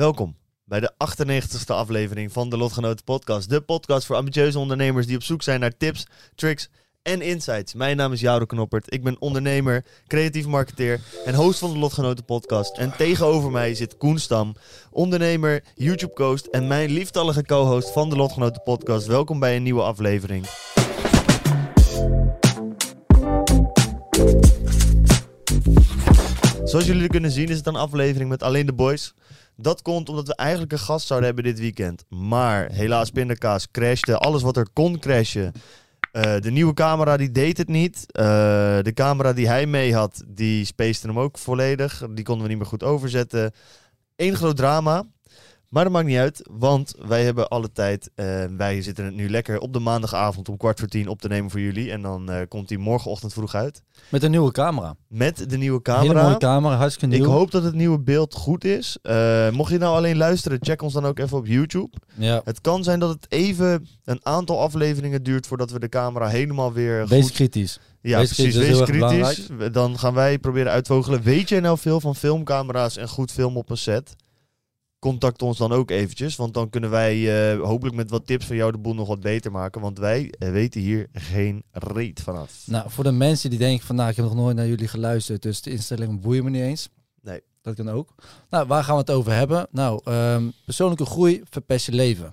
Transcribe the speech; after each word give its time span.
Welkom 0.00 0.36
bij 0.64 0.80
de 0.80 0.92
98ste 0.92 1.66
aflevering 1.66 2.32
van 2.32 2.48
de 2.48 2.56
Lotgenoten 2.56 3.04
Podcast. 3.04 3.48
De 3.48 3.60
podcast 3.60 4.06
voor 4.06 4.16
ambitieuze 4.16 4.58
ondernemers 4.58 5.06
die 5.06 5.16
op 5.16 5.22
zoek 5.22 5.42
zijn 5.42 5.60
naar 5.60 5.76
tips, 5.76 6.06
tricks 6.34 6.70
en 7.02 7.20
insights. 7.20 7.74
Mijn 7.74 7.96
naam 7.96 8.12
is 8.12 8.20
Joudo 8.20 8.44
Knoppert. 8.44 8.92
Ik 8.92 9.02
ben 9.02 9.20
ondernemer, 9.20 9.84
creatief 10.06 10.46
marketeer 10.46 11.00
en 11.24 11.34
host 11.34 11.58
van 11.58 11.72
de 11.72 11.78
Lotgenoten 11.78 12.24
Podcast. 12.24 12.78
En 12.78 12.96
tegenover 12.96 13.50
mij 13.50 13.74
zit 13.74 13.96
Koen 13.96 14.18
Stam, 14.18 14.54
ondernemer, 14.90 15.64
YouTube-coast 15.74 16.46
en 16.46 16.66
mijn 16.66 16.90
lieftallige 16.90 17.42
co-host 17.42 17.92
van 17.92 18.10
de 18.10 18.16
Lotgenoten 18.16 18.62
Podcast. 18.62 19.06
Welkom 19.06 19.38
bij 19.38 19.56
een 19.56 19.62
nieuwe 19.62 19.82
aflevering. 19.82 20.46
Zoals 26.64 26.86
jullie 26.86 27.08
kunnen 27.08 27.30
zien 27.30 27.48
is 27.48 27.56
het 27.56 27.66
een 27.66 27.76
aflevering 27.76 28.30
met 28.30 28.42
alleen 28.42 28.66
de 28.66 28.72
boys. 28.72 29.14
Dat 29.62 29.82
komt 29.82 30.08
omdat 30.08 30.26
we 30.26 30.34
eigenlijk 30.34 30.72
een 30.72 30.78
gast 30.78 31.06
zouden 31.06 31.28
hebben 31.28 31.52
dit 31.52 31.60
weekend. 31.60 32.04
Maar 32.08 32.70
helaas 32.72 33.10
pindakaas 33.10 33.70
crashte. 33.70 34.18
Alles 34.18 34.42
wat 34.42 34.56
er 34.56 34.68
kon 34.72 34.98
crashen. 34.98 35.52
Eh, 36.12 36.38
de 36.38 36.50
nieuwe 36.50 36.74
camera 36.74 37.16
die 37.16 37.30
deed 37.30 37.58
het 37.58 37.68
niet. 37.68 38.12
Eh, 38.12 38.24
de 38.82 38.92
camera 38.94 39.32
die 39.32 39.48
hij 39.48 39.66
mee 39.66 39.94
had, 39.94 40.22
die 40.26 40.64
spacete 40.64 41.06
hem 41.06 41.18
ook 41.18 41.38
volledig. 41.38 42.02
Die 42.10 42.24
konden 42.24 42.42
we 42.42 42.48
niet 42.48 42.58
meer 42.58 42.68
goed 42.68 42.82
overzetten. 42.82 43.52
Eén 44.16 44.36
groot 44.36 44.56
drama. 44.56 45.04
Maar 45.70 45.84
dat 45.84 45.92
maakt 45.92 46.06
niet 46.06 46.16
uit, 46.16 46.48
want 46.50 46.94
wij 47.06 47.24
hebben 47.24 47.48
alle 47.48 47.72
tijd. 47.72 48.10
Uh, 48.16 48.44
wij 48.56 48.82
zitten 48.82 49.04
het 49.04 49.14
nu 49.14 49.30
lekker 49.30 49.58
op 49.58 49.72
de 49.72 49.78
maandagavond 49.78 50.48
om 50.48 50.56
kwart 50.56 50.78
voor 50.78 50.88
tien 50.88 51.08
op 51.08 51.20
te 51.20 51.28
nemen 51.28 51.50
voor 51.50 51.60
jullie. 51.60 51.90
En 51.90 52.02
dan 52.02 52.30
uh, 52.30 52.40
komt 52.48 52.68
hij 52.68 52.78
morgenochtend 52.78 53.32
vroeg 53.32 53.54
uit. 53.54 53.82
Met 54.08 54.22
een 54.22 54.30
nieuwe 54.30 54.52
camera. 54.52 54.94
Met 55.08 55.50
de 55.50 55.56
nieuwe 55.56 55.82
camera. 55.82 56.12
Hele 56.12 56.22
mooie 56.22 56.36
camera, 56.36 56.76
hartstikke 56.76 57.14
nieuw. 57.14 57.24
Ik 57.24 57.30
hoop 57.30 57.50
dat 57.50 57.62
het 57.62 57.74
nieuwe 57.74 57.98
beeld 57.98 58.34
goed 58.34 58.64
is. 58.64 58.98
Uh, 59.02 59.50
mocht 59.50 59.70
je 59.70 59.78
nou 59.78 59.96
alleen 59.96 60.16
luisteren, 60.16 60.58
check 60.60 60.82
ons 60.82 60.92
dan 60.92 61.04
ook 61.04 61.18
even 61.18 61.36
op 61.36 61.46
YouTube. 61.46 61.96
Ja. 62.14 62.40
Het 62.44 62.60
kan 62.60 62.84
zijn 62.84 63.00
dat 63.00 63.08
het 63.08 63.26
even 63.28 63.86
een 64.04 64.20
aantal 64.22 64.60
afleveringen 64.60 65.22
duurt 65.22 65.46
voordat 65.46 65.70
we 65.70 65.78
de 65.78 65.88
camera 65.88 66.28
helemaal 66.28 66.72
weer 66.72 67.06
Wees 67.06 67.22
goed... 67.22 67.32
kritisch. 67.32 67.80
Ja, 68.00 68.18
Wees 68.18 68.34
precies. 68.34 68.54
kritisch, 68.54 68.78
Wees 68.78 68.88
kritisch. 68.88 69.72
Dan 69.72 69.98
gaan 69.98 70.14
wij 70.14 70.38
proberen 70.38 70.72
uitvogelen. 70.72 71.22
Weet 71.22 71.48
jij 71.48 71.60
nou 71.60 71.78
veel 71.78 72.00
van 72.00 72.16
filmcamera's 72.16 72.96
en 72.96 73.08
goed 73.08 73.32
film 73.32 73.56
op 73.56 73.70
een 73.70 73.76
set? 73.76 74.16
Contact 75.00 75.42
ons 75.42 75.58
dan 75.58 75.72
ook 75.72 75.90
eventjes. 75.90 76.36
Want 76.36 76.54
dan 76.54 76.70
kunnen 76.70 76.90
wij 76.90 77.16
uh, 77.54 77.62
hopelijk 77.62 77.96
met 77.96 78.10
wat 78.10 78.26
tips 78.26 78.46
van 78.46 78.56
jou 78.56 78.72
de 78.72 78.78
boel 78.78 78.94
nog 78.94 79.08
wat 79.08 79.20
beter 79.20 79.50
maken. 79.50 79.80
Want 79.80 79.98
wij 79.98 80.32
uh, 80.38 80.50
weten 80.50 80.80
hier 80.80 81.06
geen 81.12 81.62
reet 81.70 82.20
vanaf. 82.20 82.62
Nou, 82.66 82.90
voor 82.90 83.04
de 83.04 83.12
mensen 83.12 83.50
die 83.50 83.58
denken 83.58 83.86
van, 83.86 83.96
nou, 83.96 84.10
ik 84.10 84.16
heb 84.16 84.24
nog 84.24 84.34
nooit 84.34 84.56
naar 84.56 84.68
jullie 84.68 84.88
geluisterd. 84.88 85.42
Dus 85.42 85.62
de 85.62 85.70
instellingen 85.70 86.20
boeien 86.20 86.44
me 86.44 86.50
niet 86.50 86.62
eens. 86.62 86.88
Nee. 87.22 87.40
Dat 87.62 87.74
kan 87.74 87.90
ook. 87.90 88.14
Nou, 88.50 88.66
waar 88.66 88.84
gaan 88.84 88.94
we 88.94 89.00
het 89.00 89.10
over 89.10 89.32
hebben? 89.32 89.66
Nou, 89.70 90.12
um, 90.12 90.52
persoonlijke 90.64 91.04
groei 91.04 91.42
verpest 91.50 91.86
je 91.86 91.92
leven. 91.92 92.30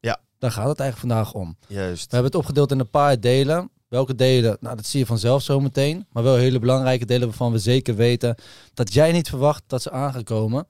Ja. 0.00 0.20
Daar 0.38 0.50
gaat 0.50 0.68
het 0.68 0.80
eigenlijk 0.80 1.12
vandaag 1.12 1.34
om. 1.34 1.56
Juist. 1.66 2.04
We 2.04 2.14
hebben 2.14 2.30
het 2.30 2.40
opgedeeld 2.40 2.72
in 2.72 2.80
een 2.80 2.90
paar 2.90 3.20
delen. 3.20 3.70
Welke 3.88 4.14
delen? 4.14 4.56
Nou, 4.60 4.76
dat 4.76 4.86
zie 4.86 5.00
je 5.00 5.06
vanzelf 5.06 5.42
zo 5.42 5.60
meteen. 5.60 6.06
Maar 6.12 6.22
wel 6.22 6.36
hele 6.36 6.58
belangrijke 6.58 7.04
delen 7.04 7.28
waarvan 7.28 7.52
we 7.52 7.58
zeker 7.58 7.94
weten 7.94 8.34
dat 8.74 8.92
jij 8.92 9.12
niet 9.12 9.28
verwacht 9.28 9.62
dat 9.66 9.82
ze 9.82 9.90
aan 9.90 10.12
gaan 10.12 10.24
komen. 10.24 10.66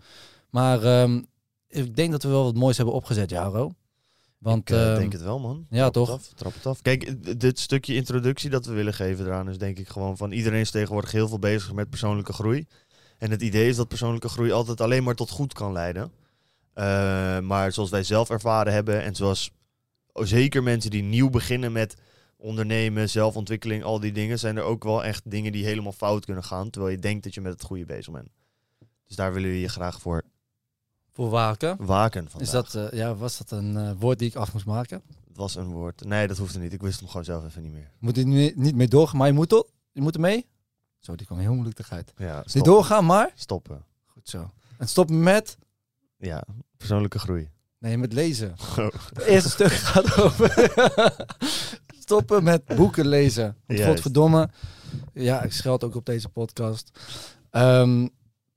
Maar 0.51 1.03
um, 1.03 1.27
ik 1.69 1.97
denk 1.97 2.11
dat 2.11 2.23
we 2.23 2.29
wel 2.29 2.45
wat 2.45 2.55
moois 2.55 2.77
hebben 2.77 2.95
opgezet, 2.95 3.31
Jaro. 3.31 3.73
Want, 4.39 4.71
ik 4.71 4.77
uh, 4.77 4.91
uh, 4.91 4.97
denk 4.97 5.13
het 5.13 5.23
wel, 5.23 5.41
man. 5.41 5.67
Ja, 5.71 5.91
trap 5.91 5.93
toch? 5.93 6.09
Het 6.09 6.19
af, 6.19 6.33
trap 6.35 6.55
het 6.55 6.67
af. 6.67 6.83
Kijk, 6.83 7.41
dit 7.41 7.59
stukje 7.59 7.95
introductie 7.95 8.51
dat 8.51 8.67
we 8.67 8.73
willen 8.73 8.95
geven 8.95 9.27
eraan 9.27 9.49
is 9.49 9.59
denk 9.59 9.79
ik 9.79 9.89
gewoon 9.89 10.17
van 10.17 10.33
iedereen 10.33 10.61
is 10.61 10.71
tegenwoordig 10.71 11.13
heel 11.13 11.29
veel 11.29 11.39
bezig 11.39 11.73
met 11.73 11.91
persoonlijke 11.91 12.33
groei. 12.33 12.67
En 13.19 13.31
het 13.31 13.43
idee 13.43 13.69
is 13.69 13.77
dat 13.77 13.89
persoonlijke 13.89 14.29
groei 14.29 14.51
altijd 14.53 14.81
alleen 14.81 15.05
maar 15.05 15.15
tot 15.15 15.31
goed 15.31 15.53
kan 15.53 15.73
leiden. 15.73 16.13
Uh, 16.75 17.39
maar 17.41 17.73
zoals 17.73 17.91
wij 17.91 18.03
zelf 18.03 18.31
ervaren 18.31 18.73
hebben 18.73 19.03
en 19.03 19.15
zoals 19.15 19.51
zeker 20.13 20.63
mensen 20.63 20.91
die 20.91 21.03
nieuw 21.03 21.31
beginnen 21.31 21.73
met 21.73 21.97
ondernemen, 22.37 23.11
zelfontwikkeling, 23.11 23.85
al 23.85 24.01
die 24.01 24.13
dingen, 24.13 24.39
zijn 24.39 24.57
er 24.57 24.63
ook 24.63 24.85
wel 24.85 25.05
echt 25.05 25.31
dingen 25.31 25.53
die 25.53 25.65
helemaal 25.65 25.93
fout 25.93 26.25
kunnen 26.25 26.45
gaan. 26.45 26.71
Terwijl 26.71 26.95
je 26.95 27.01
denkt 27.01 27.25
dat 27.25 27.35
je 27.35 27.41
met 27.41 27.53
het 27.53 27.63
goede 27.63 27.85
bezig 27.85 28.13
bent. 28.13 28.29
Dus 29.07 29.17
daar 29.17 29.33
willen 29.33 29.51
we 29.51 29.61
je 29.61 29.69
graag 29.69 30.01
voor 30.01 30.23
voor 31.13 31.31
waken. 31.31 31.77
Waken 31.85 32.31
vandaag. 32.31 32.49
Is 32.49 32.51
dat, 32.51 32.75
uh, 32.75 32.99
ja, 32.99 33.15
was 33.15 33.39
dat 33.39 33.51
een 33.51 33.75
uh, 33.75 33.91
woord 33.99 34.19
die 34.19 34.29
ik 34.29 34.35
af 34.35 34.53
moest 34.53 34.67
maken? 34.67 35.03
Het 35.29 35.37
was 35.37 35.55
een 35.55 35.71
woord. 35.71 36.05
Nee, 36.05 36.27
dat 36.27 36.39
hoefde 36.39 36.59
niet. 36.59 36.73
Ik 36.73 36.83
wist 36.83 36.99
hem 36.99 37.09
gewoon 37.09 37.25
zelf 37.25 37.45
even 37.45 37.63
niet 37.63 37.73
meer. 37.73 37.91
Moet 37.99 38.17
hij 38.17 38.25
nu 38.25 38.53
niet 38.57 38.75
mee 38.75 38.89
doorgaan, 38.89 39.19
maar 39.19 39.27
je 39.27 39.33
moet, 39.33 39.53
er, 39.53 39.65
je 39.93 40.01
moet 40.01 40.15
er 40.15 40.21
mee? 40.21 40.47
Zo, 40.99 41.15
die 41.15 41.27
kwam 41.27 41.39
heel 41.39 41.55
moeilijk 41.55 41.79
eruit. 41.79 42.13
Ja, 42.17 42.45
niet 42.53 42.65
doorgaan, 42.65 43.05
maar? 43.05 43.33
Stoppen. 43.35 43.85
Goed 44.05 44.29
zo. 44.29 44.51
En 44.79 44.89
stoppen 44.89 45.23
met? 45.23 45.59
Ja, 46.17 46.45
persoonlijke 46.77 47.19
groei. 47.19 47.51
Nee, 47.79 47.99
met 47.99 48.13
lezen. 48.13 48.55
Oh. 48.79 48.89
Het 49.15 49.25
eerste 49.25 49.51
stuk 49.51 49.73
gaat 49.73 50.21
over 50.21 50.73
stoppen 51.99 52.43
met 52.45 52.65
boeken 52.65 53.07
lezen. 53.07 53.57
Want 53.67 53.81
godverdomme. 53.81 54.51
Ja, 55.13 55.43
ik 55.43 55.53
scheld 55.53 55.85
ook 55.85 55.95
op 55.95 56.07
deze 56.07 56.29
podcast. 56.29 56.99
Um, 57.51 58.11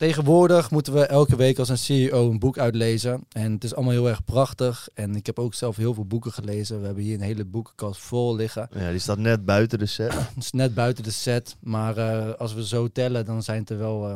Tegenwoordig 0.03 0.71
moeten 0.71 0.93
we 0.93 1.05
elke 1.05 1.35
week 1.35 1.59
als 1.59 1.69
een 1.69 1.77
CEO 1.77 2.29
een 2.29 2.39
boek 2.39 2.57
uitlezen. 2.57 3.25
En 3.31 3.51
het 3.51 3.63
is 3.63 3.75
allemaal 3.75 3.93
heel 3.93 4.09
erg 4.09 4.23
prachtig. 4.23 4.89
En 4.93 5.15
ik 5.15 5.25
heb 5.25 5.39
ook 5.39 5.53
zelf 5.53 5.75
heel 5.75 5.93
veel 5.93 6.05
boeken 6.05 6.31
gelezen. 6.31 6.79
We 6.79 6.85
hebben 6.85 7.03
hier 7.03 7.13
een 7.13 7.21
hele 7.21 7.45
boekenkast 7.45 8.01
vol 8.01 8.35
liggen. 8.35 8.69
Ja, 8.73 8.89
die 8.89 8.99
staat 8.99 9.17
net 9.17 9.45
buiten 9.45 9.79
de 9.79 9.85
set. 9.85 10.13
Het 10.35 10.43
is 10.43 10.51
net 10.51 10.73
buiten 10.73 11.03
de 11.03 11.11
set. 11.11 11.55
Maar 11.59 11.97
uh, 11.97 12.33
als 12.33 12.53
we 12.53 12.65
zo 12.65 12.87
tellen, 12.87 13.25
dan 13.25 13.43
zijn 13.43 13.59
het 13.59 13.69
er 13.69 13.77
wel 13.77 14.09
uh, 14.09 14.15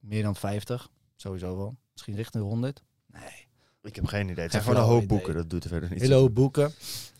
meer 0.00 0.22
dan 0.22 0.36
50. 0.36 0.88
Sowieso 1.16 1.56
wel. 1.56 1.76
Misschien 1.92 2.14
richting 2.14 2.42
de 2.42 2.48
100. 2.48 2.82
Nee. 3.12 3.46
Ik 3.82 3.94
heb 3.94 4.06
geen 4.06 4.28
idee. 4.28 4.42
Het 4.42 4.52
zijn 4.52 4.62
gewoon 4.62 4.80
een 4.80 4.88
hoop 4.88 5.08
boeken. 5.08 5.34
Dat 5.34 5.50
doet 5.50 5.64
er 5.64 5.70
verder 5.70 5.90
niet. 5.90 6.00
Hele 6.00 6.14
hoop 6.14 6.34
boeken. 6.34 6.72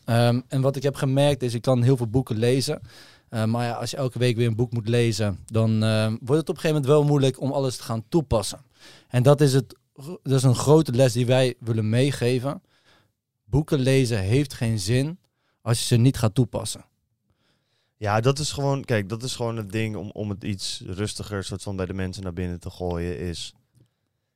Um, 0.05 0.43
en 0.47 0.61
wat 0.61 0.75
ik 0.75 0.83
heb 0.83 0.95
gemerkt 0.95 1.41
is, 1.43 1.53
ik 1.53 1.61
kan 1.61 1.81
heel 1.81 1.97
veel 1.97 2.07
boeken 2.07 2.37
lezen. 2.37 2.81
Uh, 3.29 3.45
maar 3.45 3.65
ja, 3.65 3.73
als 3.73 3.91
je 3.91 3.97
elke 3.97 4.19
week 4.19 4.35
weer 4.35 4.47
een 4.47 4.55
boek 4.55 4.71
moet 4.71 4.87
lezen, 4.87 5.39
dan 5.45 5.83
uh, 5.83 6.05
wordt 6.05 6.41
het 6.41 6.49
op 6.49 6.55
een 6.55 6.61
gegeven 6.61 6.69
moment 6.69 6.85
wel 6.85 7.03
moeilijk 7.03 7.41
om 7.41 7.51
alles 7.51 7.77
te 7.77 7.83
gaan 7.83 8.03
toepassen. 8.09 8.59
En 9.07 9.23
dat 9.23 9.41
is, 9.41 9.53
het, 9.53 9.75
dat 10.23 10.37
is 10.37 10.43
een 10.43 10.55
grote 10.55 10.91
les 10.91 11.13
die 11.13 11.25
wij 11.25 11.55
willen 11.59 11.89
meegeven. 11.89 12.61
Boeken 13.45 13.79
lezen 13.79 14.19
heeft 14.19 14.53
geen 14.53 14.79
zin 14.79 15.19
als 15.61 15.79
je 15.79 15.85
ze 15.85 15.95
niet 15.95 16.17
gaat 16.17 16.35
toepassen. 16.35 16.85
Ja, 17.97 18.19
dat 18.19 18.39
is 18.39 18.51
gewoon, 18.51 18.83
kijk, 18.83 19.09
dat 19.09 19.23
is 19.23 19.35
gewoon 19.35 19.57
het 19.57 19.71
ding 19.71 19.95
om, 19.95 20.09
om 20.11 20.29
het 20.29 20.43
iets 20.43 20.83
rustiger 20.85 21.43
soort 21.43 21.63
van 21.63 21.75
bij 21.75 21.85
de 21.85 21.93
mensen 21.93 22.23
naar 22.23 22.33
binnen 22.33 22.59
te 22.59 22.69
gooien. 22.69 23.19
Is 23.19 23.53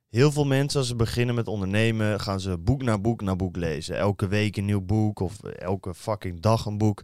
heel 0.08 0.32
veel 0.32 0.44
mensen 0.44 0.78
als 0.78 0.88
ze 0.88 0.96
beginnen 0.96 1.34
met 1.34 1.48
ondernemen, 1.48 2.20
gaan 2.20 2.40
ze 2.40 2.58
boek 2.58 2.82
na 2.82 2.98
boek 2.98 3.22
na 3.22 3.36
boek 3.36 3.56
lezen. 3.56 3.96
Elke 3.96 4.28
week 4.28 4.56
een 4.56 4.64
nieuw 4.64 4.80
boek 4.80 5.20
of 5.20 5.42
elke 5.42 5.94
fucking 5.94 6.40
dag 6.40 6.64
een 6.64 6.78
boek. 6.78 7.02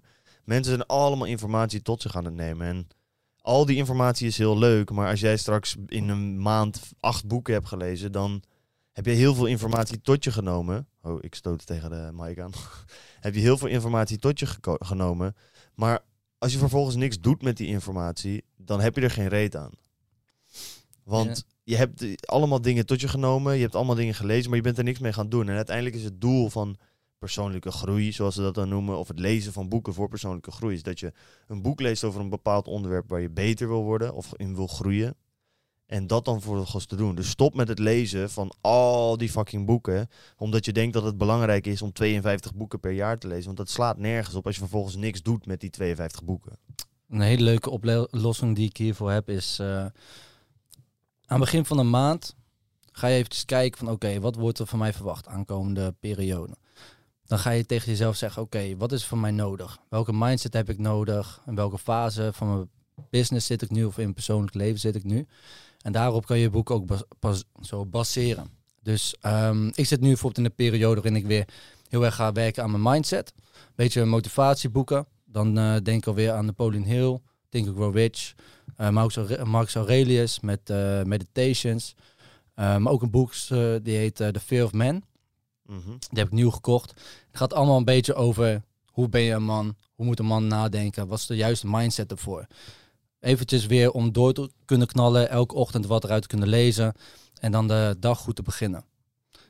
Mensen 0.48 0.74
zijn 0.74 0.86
allemaal 0.86 1.26
informatie 1.26 1.82
tot 1.82 2.02
zich 2.02 2.16
aan 2.16 2.24
het 2.24 2.34
nemen. 2.34 2.66
En 2.66 2.88
al 3.40 3.66
die 3.66 3.76
informatie 3.76 4.26
is 4.26 4.38
heel 4.38 4.58
leuk. 4.58 4.90
Maar 4.90 5.10
als 5.10 5.20
jij 5.20 5.36
straks 5.36 5.76
in 5.86 6.08
een 6.08 6.42
maand 6.42 6.80
acht 7.00 7.26
boeken 7.26 7.54
hebt 7.54 7.66
gelezen, 7.66 8.12
dan 8.12 8.42
heb 8.92 9.06
je 9.06 9.10
heel 9.10 9.34
veel 9.34 9.46
informatie 9.46 10.00
tot 10.00 10.24
je 10.24 10.32
genomen. 10.32 10.88
Oh, 11.02 11.18
ik 11.20 11.34
stoot 11.34 11.66
tegen 11.66 11.90
de 11.90 12.10
mic 12.12 12.40
aan. 12.40 12.50
heb 13.20 13.34
je 13.34 13.40
heel 13.40 13.58
veel 13.58 13.68
informatie 13.68 14.18
tot 14.18 14.38
je 14.38 14.46
genomen. 14.62 15.36
Maar 15.74 16.00
als 16.38 16.52
je 16.52 16.58
vervolgens 16.58 16.96
niks 16.96 17.20
doet 17.20 17.42
met 17.42 17.56
die 17.56 17.68
informatie, 17.68 18.44
dan 18.56 18.80
heb 18.80 18.94
je 18.94 19.00
er 19.00 19.10
geen 19.10 19.28
reet 19.28 19.56
aan. 19.56 19.72
Want 21.04 21.44
ja. 21.46 21.72
je 21.72 21.76
hebt 21.76 22.26
allemaal 22.28 22.60
dingen 22.60 22.86
tot 22.86 23.00
je 23.00 23.08
genomen, 23.08 23.54
je 23.54 23.62
hebt 23.62 23.74
allemaal 23.74 23.94
dingen 23.94 24.14
gelezen, 24.14 24.48
maar 24.48 24.58
je 24.58 24.64
bent 24.64 24.78
er 24.78 24.84
niks 24.84 24.98
mee 24.98 25.12
gaan 25.12 25.28
doen. 25.28 25.48
En 25.48 25.56
uiteindelijk 25.56 25.96
is 25.96 26.04
het 26.04 26.20
doel 26.20 26.48
van 26.50 26.76
persoonlijke 27.18 27.70
groei, 27.70 28.12
zoals 28.12 28.34
ze 28.34 28.40
dat 28.40 28.54
dan 28.54 28.68
noemen, 28.68 28.98
of 28.98 29.08
het 29.08 29.18
lezen 29.18 29.52
van 29.52 29.68
boeken 29.68 29.94
voor 29.94 30.08
persoonlijke 30.08 30.50
groei, 30.50 30.74
is 30.74 30.82
dat 30.82 31.00
je 31.00 31.12
een 31.46 31.62
boek 31.62 31.80
leest 31.80 32.04
over 32.04 32.20
een 32.20 32.28
bepaald 32.28 32.66
onderwerp 32.66 33.08
waar 33.08 33.20
je 33.20 33.30
beter 33.30 33.68
wil 33.68 33.82
worden 33.82 34.14
of 34.14 34.32
in 34.36 34.54
wil 34.54 34.66
groeien. 34.66 35.16
En 35.86 36.06
dat 36.06 36.24
dan 36.24 36.42
volgens 36.42 36.86
te 36.86 36.96
doen. 36.96 37.14
Dus 37.14 37.28
stop 37.28 37.54
met 37.54 37.68
het 37.68 37.78
lezen 37.78 38.30
van 38.30 38.52
al 38.60 39.16
die 39.16 39.30
fucking 39.30 39.66
boeken. 39.66 40.08
Omdat 40.36 40.64
je 40.64 40.72
denkt 40.72 40.94
dat 40.94 41.02
het 41.02 41.18
belangrijk 41.18 41.66
is 41.66 41.82
om 41.82 41.92
52 41.92 42.54
boeken 42.54 42.80
per 42.80 42.92
jaar 42.92 43.18
te 43.18 43.26
lezen. 43.26 43.44
Want 43.44 43.56
dat 43.56 43.70
slaat 43.70 43.98
nergens 43.98 44.34
op 44.34 44.46
als 44.46 44.54
je 44.54 44.60
vervolgens 44.60 44.96
niks 44.96 45.22
doet 45.22 45.46
met 45.46 45.60
die 45.60 45.70
52 45.70 46.24
boeken. 46.24 46.58
Een 47.08 47.20
hele 47.20 47.42
leuke 47.42 47.70
oplossing 47.70 48.56
die 48.56 48.68
ik 48.68 48.76
hiervoor 48.76 49.10
heb 49.10 49.28
is... 49.28 49.58
Uh, 49.60 49.66
aan 49.76 49.92
het 51.26 51.38
begin 51.38 51.64
van 51.64 51.76
de 51.76 51.82
maand 51.82 52.34
ga 52.92 53.06
je 53.06 53.16
eventjes 53.16 53.44
kijken 53.44 53.78
van... 53.78 53.90
Oké, 53.90 54.20
wat 54.20 54.34
wordt 54.34 54.58
er 54.58 54.66
van 54.66 54.78
mij 54.78 54.92
verwacht 54.92 55.26
aankomende 55.26 55.94
periode? 56.00 56.56
Dan 57.28 57.38
ga 57.38 57.50
je 57.50 57.66
tegen 57.66 57.90
jezelf 57.90 58.16
zeggen: 58.16 58.42
Oké, 58.42 58.76
wat 58.76 58.92
is 58.92 59.04
voor 59.04 59.18
mij 59.18 59.30
nodig? 59.30 59.78
Welke 59.88 60.12
mindset 60.12 60.52
heb 60.52 60.68
ik 60.68 60.78
nodig? 60.78 61.42
In 61.46 61.54
welke 61.54 61.78
fase 61.78 62.30
van 62.32 62.48
mijn 62.48 62.68
business 63.10 63.46
zit 63.46 63.62
ik 63.62 63.70
nu 63.70 63.84
of 63.84 63.96
in 63.96 64.02
mijn 64.02 64.14
persoonlijk 64.14 64.54
leven 64.54 64.80
zit 64.80 64.94
ik 64.94 65.04
nu? 65.04 65.26
En 65.82 65.92
daarop 65.92 66.26
kan 66.26 66.36
je 66.36 66.42
je 66.42 66.50
boek 66.50 66.70
ook 66.70 66.86
bas 67.20 67.44
zo 67.60 67.86
baseren. 67.86 68.50
Dus 68.82 69.14
um, 69.22 69.70
ik 69.74 69.86
zit 69.86 70.00
nu 70.00 70.06
bijvoorbeeld 70.06 70.38
in 70.38 70.44
een 70.44 70.68
periode 70.68 71.00
waarin 71.00 71.16
ik 71.16 71.26
weer 71.26 71.44
heel 71.88 72.04
erg 72.04 72.14
ga 72.14 72.32
werken 72.32 72.62
aan 72.62 72.70
mijn 72.70 72.94
mindset. 72.94 73.32
Beetje 73.74 74.04
motivatieboeken. 74.04 75.06
Dan 75.24 75.58
uh, 75.58 75.76
denk 75.82 75.98
ik 75.98 76.06
alweer 76.06 76.32
aan 76.32 76.44
Napoleon 76.44 76.84
Hill, 76.84 77.18
Think 77.48 77.66
and 77.66 77.76
Grow 77.76 77.96
Rich, 77.96 78.34
uh, 78.80 78.88
Marcus, 79.44 79.74
Aurelius 79.74 80.40
met 80.40 80.70
uh, 80.70 81.02
Meditations. 81.02 81.94
Eh, 82.58 82.76
maar 82.76 82.92
ook 82.92 83.02
een 83.02 83.10
boek 83.10 83.32
eh, 83.48 83.74
die 83.82 83.96
heet 83.96 84.20
eh, 84.20 84.28
The 84.28 84.40
Fear 84.40 84.64
of 84.64 84.72
Man. 84.72 85.02
Mhm. 85.68 85.88
Die 85.88 86.18
heb 86.18 86.26
ik 86.26 86.32
nieuw 86.32 86.50
gekocht. 86.50 86.90
Het 87.28 87.36
gaat 87.36 87.52
allemaal 87.52 87.76
een 87.76 87.84
beetje 87.84 88.14
over 88.14 88.62
hoe 88.86 89.08
ben 89.08 89.20
je 89.20 89.32
een 89.32 89.44
man? 89.44 89.76
Hoe 89.94 90.06
moet 90.06 90.18
een 90.18 90.26
man 90.26 90.46
nadenken? 90.46 91.08
Wat 91.08 91.18
is 91.18 91.26
de 91.26 91.36
juiste 91.36 91.66
mindset 91.68 92.10
ervoor? 92.10 92.46
Eventjes 93.20 93.66
weer 93.66 93.90
om 93.90 94.12
door 94.12 94.32
te 94.32 94.50
kunnen 94.64 94.86
knallen, 94.86 95.30
elke 95.30 95.54
ochtend 95.54 95.86
wat 95.86 96.04
eruit 96.04 96.22
te 96.22 96.28
kunnen 96.28 96.48
lezen 96.48 96.94
en 97.40 97.52
dan 97.52 97.68
de 97.68 97.96
dag 98.00 98.18
goed 98.18 98.36
te 98.36 98.42
beginnen. 98.42 98.84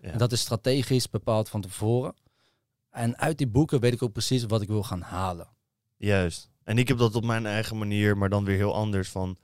Ja. 0.03 0.11
En 0.11 0.19
dat 0.19 0.33
is 0.33 0.41
strategisch 0.41 1.11
bepaald 1.11 1.49
van 1.49 1.61
tevoren. 1.61 2.15
En 2.91 3.19
uit 3.19 3.39
die 3.39 3.47
boeken 3.47 3.81
weet 3.81 3.93
ik 3.93 4.03
ook 4.03 4.13
precies 4.13 4.45
wat 4.45 4.63
ik 4.63 4.69
wil 4.69 4.83
gaan 4.83 5.01
halen. 5.01 5.49
Juist. 5.97 6.51
En 6.65 6.79
ik 6.79 6.89
heb 6.89 6.99
dat 6.99 7.15
op 7.15 7.25
mijn 7.25 7.47
eigen 7.47 7.79
manier, 7.79 8.17
maar 8.17 8.29
dan 8.29 8.45
weer 8.45 8.57
heel 8.57 8.75
anders 8.75 9.09
van. 9.09 9.37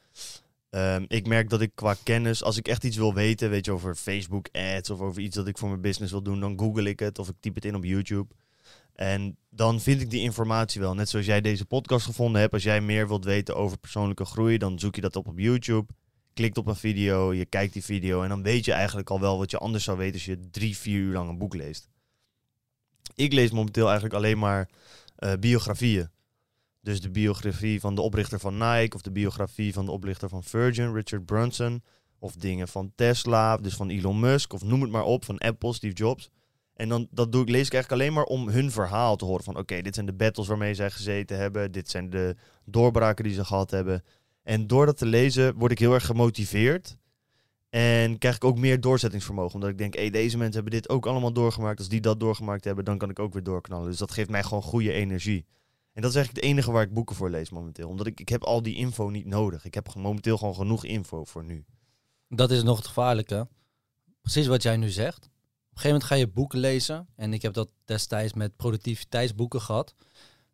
Ehm, 0.75 1.05
ik 1.09 1.27
merk 1.27 1.51
dat 1.51 1.61
ik 1.61 1.71
qua 1.75 1.97
kennis, 2.03 2.43
als 2.43 2.57
ik 2.57 2.69
echt 2.69 2.85
iets 2.85 2.97
wil 2.97 3.15
weten, 3.15 3.51
weet 3.51 3.65
je, 3.65 3.73
over 3.73 3.95
Facebook 3.95 4.49
ads 4.53 4.91
of 4.91 5.01
over 5.01 5.23
iets 5.23 5.37
dat 5.37 5.47
ik 5.47 5.59
voor 5.59 5.69
mijn 5.69 5.81
business 5.81 6.13
wil 6.13 6.23
doen, 6.23 6.41
dan 6.41 6.59
google 6.59 6.89
ik 6.89 6.99
het 7.01 7.19
of 7.19 7.29
ik 7.29 7.35
typ 7.41 7.55
het 7.55 7.65
in 7.65 7.75
op 7.75 7.85
YouTube. 7.85 8.35
En 8.95 9.37
dan 9.51 9.81
vind 9.81 10.01
ik 10.01 10.11
die 10.11 10.21
informatie 10.21 10.81
wel. 10.81 10.95
Net 10.95 11.09
zoals 11.09 11.27
jij 11.27 11.41
deze 11.41 11.65
podcast 11.65 12.07
gevonden 12.07 12.41
hebt. 12.41 12.53
Als 12.53 12.63
jij 12.63 12.81
meer 12.81 13.09
wilt 13.09 13.25
weten 13.25 13.57
over 13.57 13.79
persoonlijke 13.79 14.25
groei, 14.25 14.59
dan 14.59 14.79
zoek 14.79 14.95
je 14.95 15.01
dat 15.01 15.17
op 15.17 15.27
op 15.27 15.39
YouTube. 15.39 15.93
Klikt 16.35 16.59
op 16.59 16.67
een 16.67 16.77
video, 16.77 17.35
je 17.35 17.45
kijkt 17.45 17.73
die 17.73 17.85
video 17.85 18.23
en 18.23 18.29
dan 18.29 18.43
weet 18.43 18.65
je 18.65 18.73
eigenlijk 18.73 19.11
al 19.11 19.21
wel 19.21 19.39
wat 19.39 19.51
je 19.51 19.59
anders 19.59 19.85
zou 19.85 19.99
weten 19.99 20.15
als 20.15 20.25
je 20.25 20.51
drie, 20.51 20.77
vier 20.77 20.99
uur 20.99 21.13
lang 21.13 21.29
een 21.29 21.39
boek 21.39 21.55
leest. 21.55 21.89
Ik 23.15 23.33
lees 23.33 23.51
momenteel 23.51 23.85
eigenlijk 23.85 24.15
alleen 24.15 24.39
maar 24.39 24.69
eh, 25.17 25.33
biografieën. 25.41 26.09
Dus 26.85 27.01
de 27.01 27.11
biografie 27.11 27.81
van 27.81 27.95
de 27.95 28.01
oprichter 28.01 28.41
van 28.41 28.53
Nike 28.59 28.97
of 28.97 29.03
de 29.03 29.11
biografie 29.11 29.73
van 29.73 29.85
de 29.85 29.91
oprichter 29.91 30.29
van 30.29 30.43
Virgin, 30.43 30.93
Richard 30.93 31.25
Brunson. 31.25 31.83
Of 32.19 32.35
dingen 32.35 32.69
van 32.69 32.93
Tesla, 32.95 33.57
dus 33.57 33.75
van 33.75 33.89
Elon 33.89 34.21
Musk 34.21 34.53
of 34.53 34.63
noem 34.63 34.81
het 34.81 34.91
maar 34.91 35.05
op, 35.05 35.25
van 35.25 35.39
Apple, 35.39 35.73
Steve 35.73 35.95
Jobs. 35.95 36.31
En 36.75 36.89
dan 36.89 37.09
dat 37.11 37.33
doe 37.33 37.43
ik, 37.43 37.49
lees 37.49 37.67
ik 37.67 37.73
eigenlijk 37.73 38.03
alleen 38.03 38.15
maar 38.15 38.25
om 38.25 38.49
hun 38.49 38.71
verhaal 38.71 39.17
te 39.17 39.25
horen. 39.25 39.45
Van 39.45 39.59
oké, 39.59 39.83
dit 39.83 39.95
zijn 39.95 40.07
de 40.07 40.13
battles 40.13 40.47
waarmee 40.47 40.75
zij 40.75 40.91
gezeten 40.91 41.37
hebben. 41.37 41.73
Dit 41.73 41.91
zijn 41.91 42.11
de 42.11 42.37
doorbraken 42.65 43.25
die 43.25 43.35
ze 43.35 43.45
gehad 43.45 43.71
hebben. 43.71 44.05
En 44.43 44.67
door 44.67 44.87
dat 44.87 44.97
te 44.97 45.07
lezen 45.07 45.55
word 45.55 45.73
ik 45.73 45.79
heel 45.79 45.95
erg 45.95 46.07
gemotiveerd. 46.07 46.97
En 47.71 48.19
krijg 48.19 48.37
ik 48.37 48.45
ook 48.45 48.59
meer 48.59 48.81
doorzettingsvermogen. 48.81 49.55
Omdat 49.55 49.71
ik 49.71 49.79
denk, 49.79 49.95
hé, 49.95 50.11
deze 50.11 50.37
mensen 50.37 50.55
hebben 50.55 50.81
dit 50.81 50.89
ook 50.89 51.07
allemaal 51.07 51.33
doorgemaakt. 51.33 51.79
Als 51.79 51.89
die 51.89 52.01
dat 52.01 52.21
doorgemaakt 52.21 52.65
hebben, 52.65 52.85
dan 52.85 52.99
kan 52.99 53.11
ik 53.11 53.19
ook 53.19 53.33
weer 53.33 53.43
doorknallen. 53.43 53.89
Dus 53.89 53.99
dat 53.99 54.11
geeft 54.13 54.31
mij 54.31 54.43
gewoon 54.43 54.63
goede 54.63 54.93
energie. 54.93 55.47
En 55.95 56.03
dat 56.03 56.11
is 56.11 56.17
eigenlijk 56.17 56.47
het 56.47 56.55
enige 56.55 56.73
waar 56.73 56.83
ik 56.83 56.95
boeken 56.95 57.17
voor 57.17 57.31
lees 57.31 57.51
momenteel. 57.51 57.89
Omdat 57.89 58.07
ik, 58.07 58.21
ik 58.21 58.29
heb 58.29 58.45
al 58.45 58.63
die 58.63 58.75
info 58.77 59.09
niet 59.09 59.27
nodig. 59.27 59.65
Ik 59.65 59.75
heb 59.75 59.95
momenteel 59.95 60.39
gewoon 60.39 60.55
genoeg 60.55 60.85
info 60.85 61.25
voor 61.25 61.45
nu. 61.45 61.65
Dat 62.29 62.51
is 62.51 62.63
nog 62.63 62.77
het 62.77 62.87
gevaarlijke. 62.87 63.49
Precies 64.21 64.47
wat 64.47 64.63
jij 64.63 64.77
nu 64.77 64.89
zegt. 64.91 65.17
Op 65.17 65.25
een 65.25 65.81
gegeven 65.81 65.91
moment 65.91 66.05
ga 66.05 66.15
je 66.15 66.29
boeken 66.29 66.59
lezen. 66.59 67.09
En 67.17 67.33
ik 67.33 67.43
heb 67.43 67.53
dat 67.53 67.71
destijds 67.85 68.33
met 68.33 68.57
productiviteitsboeken 68.57 69.61
gehad. 69.61 69.95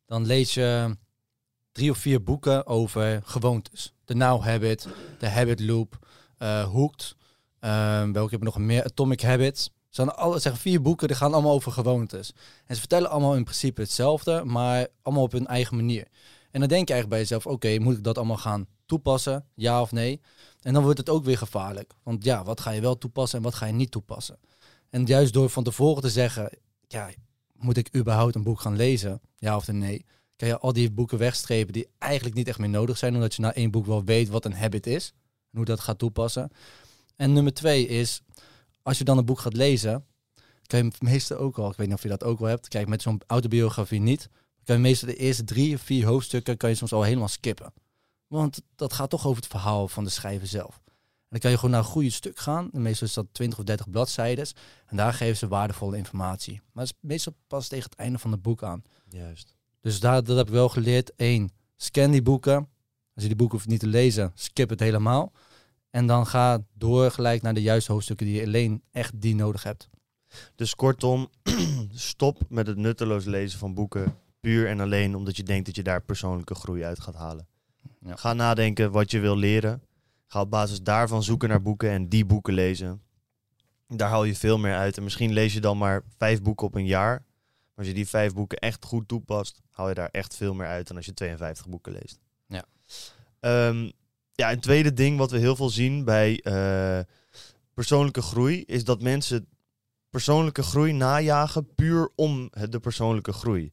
Dan 0.07 0.27
lees 0.27 0.55
je 0.55 0.97
drie 1.73 1.91
of 1.91 1.99
vier 1.99 2.23
boeken 2.23 2.67
over 2.67 3.21
gewoontes. 3.25 3.95
De 4.05 4.15
Now 4.15 4.43
Habit, 4.43 4.89
de 5.19 5.29
Habit 5.29 5.61
Loop, 5.61 5.99
eh 6.39 6.65
Hooked. 6.65 7.17
eh, 7.59 8.11
welke 8.11 8.31
heb 8.31 8.41
ik 8.41 8.43
nog 8.43 8.59
meer? 8.59 8.85
Atomic 8.85 9.21
Habits. 9.21 9.71
Ze 9.91 10.15
alle, 10.15 10.41
vier 10.41 10.83
boeken, 10.83 11.09
die 11.09 11.17
gaan 11.17 11.33
allemaal 11.33 11.53
over 11.53 11.73
gewoontes. 11.73 12.33
En 12.67 12.75
ze 12.75 12.81
vertellen 12.81 13.11
allemaal 13.11 13.37
in 13.37 13.45
principe 13.45 13.81
hetzelfde, 13.81 14.45
maar 14.45 14.87
allemaal 15.03 15.25
op 15.25 15.33
hun 15.33 15.47
eigen 15.47 15.77
manier. 15.77 16.07
En 16.51 16.61
dan 16.61 16.69
denk 16.69 16.89
je 16.89 16.95
eigenlijk 16.95 17.09
bij 17.09 17.19
jezelf, 17.19 17.47
oké, 17.47 17.79
moet 17.79 17.97
ik 17.97 18.05
dat 18.05 18.19
allemaal 18.19 18.37
gaan 18.37 18.67
toepassen? 18.87 19.47
Ja 19.55 19.81
of 19.81 19.93
nee? 19.93 20.21
En 20.63 20.73
dan 20.73 20.83
wordt 20.83 20.99
het 20.99 21.09
ook 21.09 21.25
weer 21.25 21.39
gevaarlijk. 21.39 21.93
Want 22.03 22.25
ja, 22.25 22.45
wat 22.45 22.61
ga 22.61 22.71
je 22.71 22.81
wel 22.81 22.99
toepassen 22.99 23.39
en 23.39 23.45
wat 23.45 23.55
ga 23.55 23.67
je 23.67 23.73
niet 23.73 23.91
toepassen? 23.91 24.39
En 24.91 25.05
juist 25.05 25.33
door 25.33 25.51
van 25.51 25.65
tevoren 25.65 26.03
te 26.03 26.11
zeggen, 26.11 26.51
ja, 26.87 27.11
moet 27.53 27.77
ik 27.77 27.97
überhaupt 27.97 28.35
een 28.35 28.43
boek 28.43 28.61
gaan 28.61 28.77
lezen? 28.77 29.21
Ja 29.37 29.57
of 29.57 29.73
nee? 29.73 30.05
Kan 30.37 30.49
je 30.49 30.59
al 30.59 30.73
die 30.73 30.91
boeken 30.91 31.19
wegstrepen 31.19 31.73
die 31.73 31.89
eigenlijk 31.99 32.35
niet 32.35 32.49
echt 32.49 32.59
meer 32.59 32.69
nodig 32.69 32.99
zijn, 32.99 33.15
omdat 33.15 33.35
je 33.35 33.43
na 33.43 33.55
één 33.55 33.71
boek 33.71 33.87
wel 33.87 34.05
weet 34.05 34.29
wat 34.29 34.45
een 34.45 34.55
habit 34.55 34.87
is 34.87 35.13
en 35.51 35.57
hoe 35.57 35.65
dat 35.65 35.81
gaat 35.81 35.99
toepassen. 35.99 36.51
En 37.17 37.33
nummer 37.33 37.55
twee 37.55 37.87
is, 37.87 38.23
als 38.83 38.99
je 38.99 39.05
dan 39.05 39.19
een 39.19 39.25
boek 39.25 39.39
gaat 39.39 39.57
lezen, 39.57 40.05
kan 40.67 40.85
je 40.85 40.93
meestal 40.99 41.37
ook 41.37 41.59
al, 41.59 41.71
ik 41.71 41.77
weet 41.77 41.87
niet 41.87 41.97
of 41.97 42.03
je 42.03 42.09
dat 42.09 42.25
ook 42.25 42.39
wel 42.39 42.49
hebt, 42.49 42.69
kijk 42.69 42.89
met 42.89 43.03
zo'n 43.03 43.21
autobiografie 43.27 44.01
niet, 44.01 44.29
kan 44.65 44.77
je 44.77 44.83
meestal 44.83 45.09
de 45.09 45.17
eerste 45.17 45.45
drie 45.45 45.75
of 45.75 45.81
vier 45.81 46.07
hoofdstukken 46.07 46.57
kan 46.57 46.71
je 46.71 46.77
soms 46.77 46.93
al 46.93 47.03
helemaal 47.03 47.29
skippen. 47.29 47.73
Want 48.27 48.63
dat 48.77 48.93
gaat 48.93 49.11
toch 49.11 49.27
over 49.27 49.43
het 49.43 49.51
verhaal 49.51 49.89
van 49.89 50.05
de 50.05 50.11
schrijver 50.11 50.47
zelf. 50.47 50.81
En 51.31 51.37
dan 51.37 51.39
kan 51.39 51.51
je 51.51 51.57
gewoon 51.57 51.71
naar 51.71 51.85
een 51.85 51.93
goede 51.93 52.11
stuk 52.11 52.39
gaan. 52.39 52.71
En 52.73 52.83
meestal 52.83 53.07
is 53.07 53.15
dat 53.15 53.27
20 53.33 53.59
of 53.59 53.65
30 53.65 53.91
bladzijden. 53.91 54.47
En 54.87 54.97
daar 54.97 55.13
geven 55.13 55.37
ze 55.37 55.49
waardevolle 55.49 55.97
informatie. 55.97 56.61
Maar 56.73 56.85
het 56.85 56.93
is 56.93 57.09
meestal 57.09 57.35
pas 57.47 57.69
tegen 57.69 57.91
het 57.91 57.99
einde 57.99 58.19
van 58.19 58.31
het 58.31 58.43
boek 58.43 58.63
aan. 58.63 58.83
Juist. 59.09 59.55
Dus 59.81 60.01
daar, 60.01 60.25
dat 60.25 60.37
heb 60.37 60.47
ik 60.47 60.53
wel 60.53 60.69
geleerd. 60.69 61.13
Eén, 61.17 61.51
scan 61.77 62.11
die 62.11 62.23
boeken. 62.23 62.57
Als 63.15 63.23
je 63.23 63.27
die 63.27 63.37
boeken 63.37 63.57
hoeft 63.57 63.69
niet 63.69 63.81
te 63.81 63.87
lezen, 63.87 64.33
skip 64.35 64.69
het 64.69 64.81
helemaal. 64.81 65.33
En 65.91 66.07
dan 66.07 66.27
ga 66.27 66.63
door 66.75 67.11
gelijk 67.11 67.43
naar 67.43 67.55
de 67.55 67.63
juiste 67.63 67.93
hoofdstukken 67.93 68.27
die 68.27 68.37
je 68.37 68.47
alleen 68.47 68.83
echt 68.91 69.21
die 69.21 69.35
nodig 69.35 69.63
hebt. 69.63 69.89
Dus 70.55 70.75
kortom, 70.75 71.31
stop 71.93 72.39
met 72.49 72.67
het 72.67 72.77
nutteloos 72.77 73.25
lezen 73.25 73.59
van 73.59 73.75
boeken. 73.75 74.17
Puur 74.41 74.69
en 74.69 74.81
alleen 74.81 75.15
omdat 75.15 75.37
je 75.37 75.43
denkt 75.43 75.67
dat 75.67 75.77
je 75.77 75.83
daar 75.83 76.03
persoonlijke 76.03 76.55
groei 76.55 76.85
uit 76.85 77.01
gaat 77.01 77.15
halen. 77.15 77.47
Ja. 78.01 78.17
Ga 78.17 78.33
nadenken 78.33 78.91
wat 78.91 79.11
je 79.11 79.19
wil 79.19 79.37
leren. 79.37 79.83
Ga 80.27 80.41
op 80.41 80.51
basis 80.51 80.83
daarvan 80.83 81.23
zoeken 81.23 81.49
naar 81.49 81.63
boeken 81.63 81.91
en 81.91 82.09
die 82.09 82.25
boeken 82.25 82.55
lezen. 82.55 83.03
Daar 83.87 84.09
haal 84.09 84.25
je 84.25 84.35
veel 84.35 84.59
meer 84.59 84.75
uit. 84.75 84.97
En 84.97 85.03
misschien 85.03 85.33
lees 85.33 85.53
je 85.53 85.61
dan 85.61 85.79
maar 85.79 86.03
vijf 86.17 86.43
boeken 86.43 86.67
op 86.67 86.75
een 86.75 86.87
jaar. 86.87 87.13
Maar 87.13 87.75
als 87.75 87.87
je 87.87 87.95
die 87.95 88.09
vijf 88.09 88.35
boeken 88.35 88.59
echt 88.59 88.85
goed 88.85 89.09
toepast, 89.09 89.61
haal 89.71 89.89
je 89.89 89.95
daar 89.95 90.09
echt 90.11 90.37
veel 90.37 90.55
meer 90.55 90.67
uit 90.67 90.87
dan 90.87 90.97
als 90.97 91.07
je 91.07 91.15
52 91.15 91.69
boeken 91.69 91.93
leest. 91.93 92.19
Ja. 92.47 92.65
Ehm, 93.41 93.91
ja, 94.41 94.53
een 94.53 94.61
tweede 94.61 94.93
ding 94.93 95.19
wat 95.19 95.31
we 95.31 95.39
heel 95.39 95.57
veel 95.57 95.71
zien 95.71 96.05
bij 96.05 96.41
eh, 96.41 97.01
persoonlijke 97.75 98.23
groei, 98.23 98.63
is 98.67 98.85
dat 98.85 99.03
mensen 99.03 99.47
persoonlijke 100.11 100.63
groei 100.63 100.93
najagen 100.93 101.75
puur 101.75 102.11
om 102.17 102.51
de 102.71 102.81
persoonlijke 102.81 103.33
groei. 103.33 103.73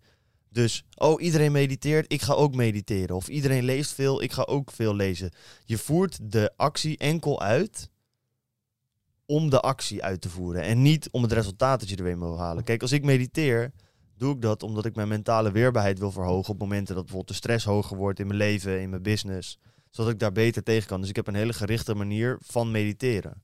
Dus, 0.49 0.85
oh, 0.95 1.21
iedereen 1.21 1.51
mediteert, 1.51 2.13
ik 2.13 2.21
ga 2.21 2.33
ook 2.33 2.55
mediteren. 2.55 3.15
Of 3.15 3.27
iedereen 3.27 3.63
leest 3.63 3.93
veel, 3.93 4.21
ik 4.21 4.31
ga 4.31 4.41
ook 4.41 4.71
veel 4.71 4.95
lezen. 4.95 5.31
Je 5.65 5.77
voert 5.77 6.31
de 6.31 6.53
actie 6.55 6.97
enkel 6.97 7.41
uit 7.41 7.89
om 9.25 9.49
de 9.49 9.61
actie 9.61 10.03
uit 10.03 10.21
te 10.21 10.29
voeren. 10.29 10.61
En 10.61 10.81
niet 10.81 11.09
om 11.11 11.21
het 11.21 11.31
resultaat 11.31 11.79
dat 11.79 11.89
je 11.89 11.95
er 11.95 12.03
weer 12.03 12.19
wil 12.19 12.39
halen. 12.39 12.63
Kijk, 12.63 12.81
als 12.81 12.91
ik 12.91 13.03
mediteer, 13.03 13.71
doe 14.17 14.36
ik 14.36 14.41
dat 14.41 14.63
omdat 14.63 14.86
ik 14.86 14.95
mijn 14.95 15.07
mentale 15.07 15.51
weerbaarheid 15.51 16.00
wil 16.00 16.12
verhogen. 16.12 16.53
Op 16.53 16.59
momenten 16.59 16.95
dat 16.95 17.03
bijvoorbeeld 17.03 17.38
de 17.38 17.43
stress 17.43 17.65
hoger 17.65 17.97
wordt 17.97 18.19
in 18.19 18.27
mijn 18.27 18.39
leven, 18.39 18.81
in 18.81 18.89
mijn 18.89 19.01
business. 19.01 19.59
Zodat 19.89 20.12
ik 20.12 20.20
daar 20.20 20.32
beter 20.32 20.63
tegen 20.63 20.88
kan. 20.88 21.00
Dus 21.00 21.10
ik 21.10 21.15
heb 21.15 21.27
een 21.27 21.36
hele 21.36 21.53
gerichte 21.53 21.96
manier 21.96 22.38
van 22.41 22.72
mediteren. 22.72 23.41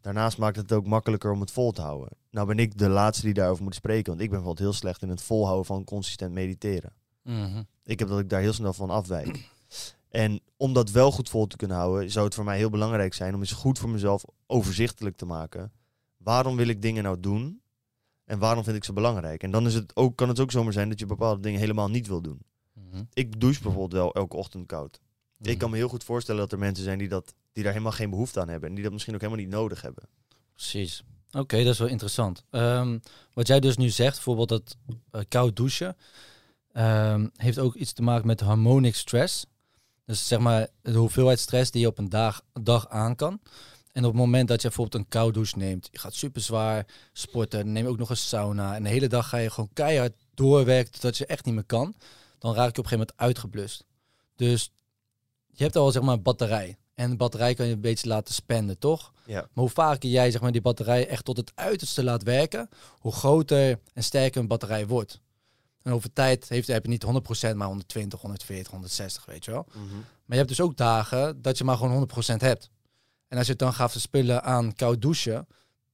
Daarnaast 0.00 0.38
maakt 0.38 0.56
het 0.56 0.72
ook 0.72 0.86
makkelijker 0.86 1.30
om 1.30 1.40
het 1.40 1.50
vol 1.50 1.72
te 1.72 1.82
houden. 1.82 2.16
Nou 2.30 2.46
ben 2.46 2.58
ik 2.58 2.78
de 2.78 2.88
laatste 2.88 3.24
die 3.24 3.34
daarover 3.34 3.64
moet 3.64 3.74
spreken. 3.74 4.06
Want 4.06 4.20
ik 4.20 4.30
ben 4.30 4.38
bijvoorbeeld 4.38 4.68
heel 4.68 4.78
slecht 4.78 5.02
in 5.02 5.08
het 5.08 5.22
volhouden 5.22 5.66
van 5.66 5.84
consistent 5.84 6.32
mediteren. 6.32 6.92
Mhm. 7.22 7.62
Ik 7.84 7.98
heb 7.98 8.08
dat 8.08 8.18
ik 8.18 8.28
daar 8.28 8.40
heel 8.40 8.52
snel 8.52 8.72
van 8.72 8.90
afwijk. 8.90 9.48
En 10.08 10.40
om 10.56 10.72
dat 10.72 10.90
wel 10.90 11.12
goed 11.12 11.28
vol 11.28 11.46
te 11.46 11.56
kunnen 11.56 11.76
houden, 11.76 12.10
zou 12.10 12.24
het 12.24 12.34
voor 12.34 12.44
mij 12.44 12.56
heel 12.56 12.70
belangrijk 12.70 13.14
zijn 13.14 13.34
om 13.34 13.40
eens 13.40 13.52
goed 13.52 13.78
voor 13.78 13.88
mezelf 13.88 14.24
overzichtelijk 14.46 15.16
te 15.16 15.26
maken. 15.26 15.72
Waarom 16.16 16.56
wil 16.56 16.68
ik 16.68 16.82
dingen 16.82 17.02
nou 17.02 17.20
doen? 17.20 17.60
En 18.24 18.38
waarom 18.38 18.64
vind 18.64 18.76
ik 18.76 18.84
ze 18.84 18.92
belangrijk? 18.92 19.42
En 19.42 19.50
dan 19.50 19.66
is 19.66 19.74
het 19.74 19.96
ook, 19.96 20.16
kan 20.16 20.28
het 20.28 20.40
ook 20.40 20.50
zomaar 20.50 20.72
zijn 20.72 20.88
dat 20.88 20.98
je 20.98 21.06
bepaalde 21.06 21.40
dingen 21.40 21.60
helemaal 21.60 21.88
niet 21.88 22.06
wil 22.06 22.20
doen. 22.20 22.40
Mhm. 22.72 23.02
Ik 23.12 23.40
douche 23.40 23.62
bijvoorbeeld 23.62 23.92
wel 23.92 24.14
elke 24.14 24.36
ochtend 24.36 24.66
koud. 24.66 25.00
Ik 25.40 25.58
kan 25.58 25.70
me 25.70 25.76
heel 25.76 25.88
goed 25.88 26.04
voorstellen 26.04 26.40
dat 26.40 26.52
er 26.52 26.58
mensen 26.58 26.84
zijn 26.84 26.98
die, 26.98 27.08
dat, 27.08 27.34
die 27.52 27.62
daar 27.62 27.72
helemaal 27.72 27.92
geen 27.92 28.10
behoefte 28.10 28.40
aan 28.40 28.48
hebben. 28.48 28.68
En 28.68 28.74
die 28.74 28.84
dat 28.84 28.92
misschien 28.92 29.14
ook 29.14 29.20
helemaal 29.20 29.42
niet 29.42 29.52
nodig 29.52 29.82
hebben. 29.82 30.08
Precies. 30.54 31.02
Oké, 31.32 31.56
dat 31.56 31.72
is 31.72 31.78
wel 31.78 31.88
interessant. 31.88 32.44
Ehm, 32.50 32.98
wat 33.32 33.46
jij 33.46 33.60
dus 33.60 33.76
nu 33.76 33.88
zegt, 33.88 34.14
bijvoorbeeld 34.14 34.48
dat 34.48 34.76
eh, 35.10 35.20
koud 35.28 35.56
douchen, 35.56 35.96
ehm, 36.72 37.28
heeft 37.36 37.58
ook 37.58 37.74
iets 37.74 37.92
te 37.92 38.02
maken 38.02 38.26
met 38.26 38.40
harmonic 38.40 38.94
stress. 38.94 39.46
Dus 40.04 40.28
zeg 40.28 40.38
maar 40.38 40.68
de 40.82 40.92
hoeveelheid 40.92 41.38
stress 41.38 41.70
die 41.70 41.80
je 41.80 41.86
op 41.86 41.98
een 41.98 42.08
dag, 42.08 42.42
dag 42.60 42.88
aan 42.88 43.16
kan. 43.16 43.40
En 43.92 44.04
op 44.04 44.10
het 44.10 44.20
moment 44.20 44.48
dat 44.48 44.62
je 44.62 44.68
bijvoorbeeld 44.68 45.02
een 45.02 45.08
koud 45.08 45.34
douche 45.34 45.58
neemt, 45.58 45.88
je 45.92 45.98
gaat 45.98 46.14
super 46.14 46.40
zwaar 46.40 46.86
sporten, 47.12 47.72
neem 47.72 47.86
ook 47.86 47.98
nog 47.98 48.10
een 48.10 48.16
sauna 48.16 48.74
en 48.74 48.82
de 48.82 48.88
hele 48.88 49.06
dag 49.06 49.28
ga 49.28 49.36
je 49.36 49.50
gewoon 49.50 49.70
keihard 49.72 50.12
doorwerken 50.34 50.92
totdat 50.92 51.16
je 51.16 51.26
echt 51.26 51.44
niet 51.44 51.54
meer 51.54 51.64
kan, 51.64 51.94
dan 52.38 52.54
raak 52.54 52.74
je 52.74 52.80
op 52.80 52.84
een 52.84 52.90
gegeven 52.90 52.98
moment 52.98 53.16
uitgeblust. 53.16 53.84
Dus 54.36 54.70
je 55.58 55.64
hebt 55.64 55.76
al 55.76 55.90
zeg 55.90 56.02
maar 56.02 56.14
een 56.14 56.22
batterij. 56.22 56.76
En 56.94 57.10
de 57.10 57.16
batterij 57.16 57.54
kan 57.54 57.66
je 57.66 57.72
een 57.72 57.80
beetje 57.80 58.08
laten 58.08 58.34
spenden, 58.34 58.78
toch? 58.78 59.12
Ja. 59.26 59.40
Maar 59.40 59.64
hoe 59.64 59.68
vaker 59.68 60.08
jij 60.08 60.30
zeg 60.30 60.40
maar, 60.40 60.52
die 60.52 60.60
batterij 60.60 61.08
echt 61.08 61.24
tot 61.24 61.36
het 61.36 61.52
uiterste 61.54 62.04
laat 62.04 62.22
werken, 62.22 62.68
hoe 62.98 63.12
groter 63.12 63.78
en 63.92 64.02
sterker 64.02 64.40
een 64.40 64.46
batterij 64.46 64.86
wordt. 64.86 65.20
En 65.82 65.92
over 65.92 66.12
tijd 66.12 66.48
heeft, 66.48 66.68
heb 66.68 66.84
je 66.84 66.90
niet 66.90 67.04
100%, 67.04 67.54
maar 67.54 67.66
120, 67.66 68.20
140, 68.20 68.70
160, 68.70 69.24
weet 69.24 69.44
je 69.44 69.50
wel. 69.50 69.66
Maar 69.68 70.06
je 70.26 70.36
hebt 70.36 70.48
dus 70.48 70.60
ook 70.60 70.76
dagen 70.76 71.42
dat 71.42 71.58
je 71.58 71.64
maar 71.64 71.76
gewoon 71.76 72.08
100% 72.34 72.36
hebt. 72.36 72.70
En 73.28 73.36
als 73.36 73.46
je 73.46 73.52
het 73.52 73.60
dan 73.60 73.72
gaat 73.72 73.90
verspillen 73.90 74.42
aan 74.42 74.74
koud 74.74 75.02
douchen, 75.02 75.46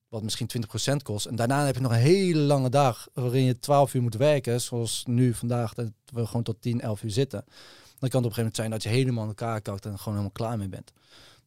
wat 0.08 0.22
misschien 0.22 0.50
20% 0.92 0.96
kost. 1.02 1.26
En 1.26 1.36
daarna 1.36 1.66
heb 1.66 1.74
je 1.74 1.80
nog 1.80 1.92
een 1.92 1.98
hele 1.98 2.40
lange 2.40 2.68
dag 2.70 3.08
waarin 3.12 3.44
je 3.44 3.58
12 3.58 3.94
uur 3.94 4.02
moet 4.02 4.16
werken, 4.16 4.60
zoals 4.60 5.02
nu 5.06 5.34
vandaag, 5.34 5.74
dat 5.74 5.90
we 6.04 6.26
gewoon 6.26 6.42
tot 6.42 6.62
10, 6.62 6.80
11 6.80 7.02
uur 7.02 7.10
zitten. 7.10 7.44
Dan 8.04 8.12
kan 8.12 8.22
het 8.22 8.32
op 8.32 8.38
een 8.38 8.44
gegeven 8.44 8.52
moment 8.52 8.56
zijn 8.56 8.70
dat 8.70 8.82
je 8.82 8.88
helemaal 8.88 9.26
elkaar 9.26 9.60
kakt 9.60 9.84
en 9.86 9.98
gewoon 9.98 10.14
helemaal 10.18 10.30
klaar 10.30 10.58
mee 10.58 10.68
bent. 10.68 10.92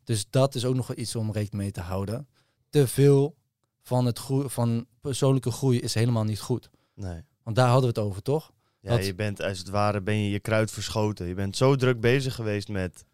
Dus 0.04 0.26
dat 0.30 0.56
is 0.56 0.66
ook 0.66 0.76
nog 0.76 0.88
wel 0.88 0.98
iets 0.98 1.16
om 1.16 1.32
rekening 1.32 1.64
mee 1.64 1.72
te 1.72 1.82
houden. 1.82 2.28
Te 2.70 2.88
veel 2.88 3.36
van, 3.82 4.06
het 4.06 4.20
groe- 4.20 4.50
van 4.50 4.86
persoonlijke 5.02 5.52
groei 5.52 5.80
is 5.80 5.94
helemaal 5.94 6.24
niet 6.24 6.40
goed. 6.40 6.70
Nee. 6.96 7.22
Want 7.44 7.56
daar 7.56 7.68
hadden 7.70 7.94
we 7.94 8.00
het 8.00 8.10
over, 8.10 8.22
toch? 8.22 8.52
Ja, 8.80 9.00
je 9.00 9.16
bent 9.16 9.42
als 9.42 9.58
het 9.58 9.70
ware 9.70 10.02
ben 10.02 10.16
je 10.16 10.30
je 10.30 10.40
kruid 10.40 10.72
verschoten. 10.72 11.28
Je 11.28 11.34
bent 11.34 11.58
zo 11.58 11.76
druk 11.76 12.00
bezig 12.00 12.36
geweest 12.36 12.68
met 12.68 13.06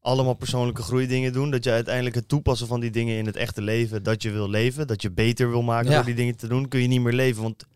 allemaal 0.00 0.34
persoonlijke 0.34 0.82
groeidingen 0.82 1.32
doen, 1.32 1.50
dat 1.50 1.64
je 1.64 1.70
uiteindelijk 1.70 2.14
het 2.14 2.28
toepassen 2.28 2.66
van 2.66 2.80
die 2.80 2.90
dingen 2.90 3.16
in 3.18 3.26
het 3.26 3.36
echte 3.36 3.62
leven, 3.62 4.02
dat 4.02 4.22
je 4.22 4.30
wil 4.30 4.48
leven, 4.50 4.86
dat 4.86 5.02
je 5.02 5.10
beter 5.10 5.48
wil 5.48 5.62
maken 5.62 5.90
Ja. 5.90 5.96
door 5.96 6.04
die 6.04 6.14
dingen 6.14 6.36
te 6.36 6.46
doen, 6.48 6.68
kun 6.68 6.80
je 6.80 6.88
niet 6.88 7.00
meer 7.00 7.12
leven. 7.12 7.42
Want 7.42 7.66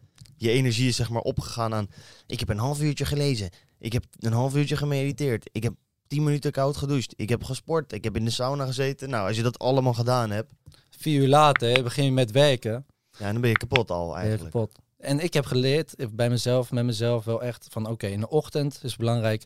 je 0.40 0.50
energie 0.50 0.88
is 0.88 0.96
zeg 0.96 1.10
maar 1.10 1.22
opgegaan 1.22 1.74
aan, 1.74 1.88
ik 2.26 2.38
heb 2.40 2.48
een 2.48 2.58
half 2.58 2.80
uurtje 2.80 3.04
gelezen, 3.04 3.50
ik 3.78 3.92
heb 3.92 4.04
een 4.18 4.32
half 4.32 4.54
uurtje 4.54 4.76
gemediteerd, 4.76 5.48
ik 5.52 5.62
heb 5.62 5.74
tien 6.06 6.24
minuten 6.24 6.52
koud 6.52 6.76
gedoucht, 6.76 7.12
ik 7.16 7.28
heb 7.28 7.44
gesport, 7.44 7.92
ik 7.92 8.04
heb 8.04 8.16
in 8.16 8.24
de 8.24 8.30
sauna 8.30 8.66
gezeten. 8.66 9.10
Nou, 9.10 9.26
als 9.28 9.36
je 9.36 9.42
dat 9.42 9.58
allemaal 9.58 9.94
gedaan 9.94 10.30
hebt, 10.30 10.52
Vier 10.98 11.20
uur 11.22 11.28
later 11.28 11.82
begin 11.82 12.04
je 12.04 12.12
met 12.12 12.30
werken. 12.30 12.86
ja, 13.18 13.32
dan 13.32 13.40
ben 13.40 13.50
je 13.50 13.56
kapot 13.56 13.90
al 13.90 14.06
Ben 14.12 14.14
je 14.22 14.28
eigenlijk. 14.28 14.52
kapot. 14.54 14.78
En 14.96 15.20
ik 15.20 15.32
heb 15.34 15.44
geleerd 15.46 15.94
eh, 15.94 16.06
bij 16.12 16.30
mezelf, 16.30 16.70
met 16.70 16.84
mezelf 16.84 17.24
wel 17.24 17.42
echt 17.42 17.66
van 17.70 17.86
oké, 17.86 18.06
in 18.06 18.20
de 18.20 18.28
ochtend 18.28 18.74
is 18.82 18.90
het 18.90 18.96
belangrijk. 19.00 19.44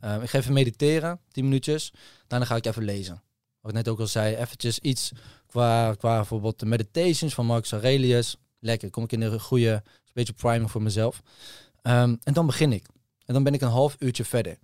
eh, 0.00 0.22
ik 0.22 0.30
ga 0.30 0.38
even 0.38 0.52
mediteren, 0.52 1.20
10 1.30 1.44
minuutjes. 1.44 1.92
Daarna 2.26 2.46
ga 2.46 2.56
ik 2.56 2.66
even 2.66 2.84
lezen. 2.84 3.22
Wat 3.60 3.70
ik 3.70 3.76
net 3.76 3.88
ook 3.88 4.00
al 4.00 4.06
zei, 4.06 4.34
eventjes 4.36 4.78
iets 4.78 5.12
qua, 5.46 5.94
qua 5.94 6.16
bijvoorbeeld 6.16 6.58
de 6.60 6.66
meditations 6.66 7.34
van 7.34 7.46
Marcus 7.46 7.72
Aurelius. 7.72 8.36
Lekker, 8.58 8.90
kom 8.90 9.04
ik 9.04 9.12
in 9.12 9.20
een 9.20 9.40
goede, 9.40 9.82
beetje 10.14 10.32
priming 10.32 10.70
voor 10.70 10.82
mezelf. 10.82 11.22
Ehm, 11.82 12.16
en 12.22 12.32
dan 12.32 12.46
begin 12.46 12.72
ik. 12.72 12.86
En 13.24 13.34
dan 13.34 13.42
ben 13.42 13.54
ik 13.54 13.60
een 13.60 13.68
half 13.68 13.96
uurtje 13.98 14.24
verder. 14.24 14.58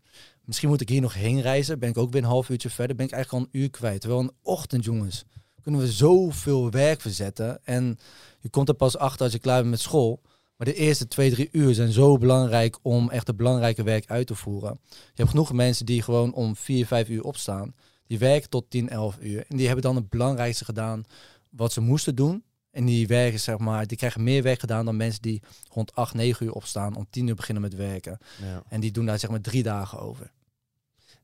Misschien 0.45 0.69
moet 0.69 0.81
ik 0.81 0.89
hier 0.89 1.01
nog 1.01 1.15
heen 1.15 1.41
reizen. 1.41 1.79
Ben 1.79 1.89
ik 1.89 1.99
ook 1.99 2.13
weer 2.13 2.23
een 2.23 2.29
half 2.29 2.49
uurtje 2.49 2.71
verder. 2.71 2.97
Ben 2.97 3.07
ik 3.07 3.13
eigenlijk 3.13 3.45
al 3.45 3.51
een 3.53 3.61
uur 3.61 3.71
kwijt. 3.71 4.01
Terwijl 4.01 4.21
een 4.21 4.33
ochtend, 4.43 4.85
jongens, 4.85 5.25
kunnen 5.63 5.81
we 5.81 5.93
zoveel 5.93 6.71
werk 6.71 7.01
verzetten. 7.01 7.65
En 7.65 7.99
je 8.41 8.49
komt 8.49 8.69
er 8.69 8.75
pas 8.75 8.97
achter 8.97 9.23
als 9.23 9.33
je 9.33 9.39
klaar 9.39 9.59
bent 9.59 9.71
met 9.71 9.81
school. 9.81 10.21
Maar 10.57 10.67
de 10.67 10.75
eerste 10.75 11.09
twee, 11.09 11.31
drie 11.31 11.49
uur 11.53 11.75
zijn 11.75 11.93
zo 11.93 12.19
belangrijk 12.19 12.79
om 12.83 13.11
echt 13.11 13.27
het 13.27 13.37
belangrijke 13.37 13.83
werk 13.83 14.11
uit 14.11 14.27
te 14.27 14.35
voeren. 14.35 14.81
Je 14.91 14.97
hebt 15.15 15.31
genoeg 15.31 15.53
mensen 15.53 15.87
die 15.87 16.03
gewoon 16.03 16.33
om 16.33 16.57
vier, 16.57 16.87
vijf 16.87 17.09
uur 17.09 17.23
opstaan. 17.23 17.75
Die 18.07 18.19
werken 18.19 18.51
tot 18.51 18.71
10, 18.71 18.89
11 18.89 19.17
uur. 19.21 19.45
En 19.49 19.57
die 19.57 19.67
hebben 19.67 19.85
dan 19.85 19.97
het 19.97 20.09
belangrijkste 20.09 20.65
gedaan 20.65 21.05
wat 21.51 21.73
ze 21.73 21.81
moesten 21.81 22.15
doen. 22.15 22.43
En 22.71 22.85
die 22.85 23.07
werken, 23.07 23.41
zeg 23.41 23.59
maar, 23.59 23.87
die 23.87 23.97
krijgen 23.97 24.23
meer 24.23 24.43
werk 24.43 24.61
gedaan 24.61 24.85
dan 24.85 24.97
mensen 24.97 25.23
die 25.23 25.43
rond 25.69 25.95
8, 25.95 26.15
9 26.15 26.47
uur 26.47 26.53
opstaan, 26.53 26.97
om 26.97 27.07
10 27.11 27.27
uur 27.27 27.35
beginnen 27.35 27.63
met 27.63 27.75
werken. 27.75 28.19
Ja. 28.43 28.63
En 28.69 28.81
die 28.81 28.91
doen 28.91 29.07
daar 29.07 29.19
zeg 29.19 29.31
maar 29.31 29.41
drie 29.41 29.63
dagen 29.63 30.01
over. 30.01 30.33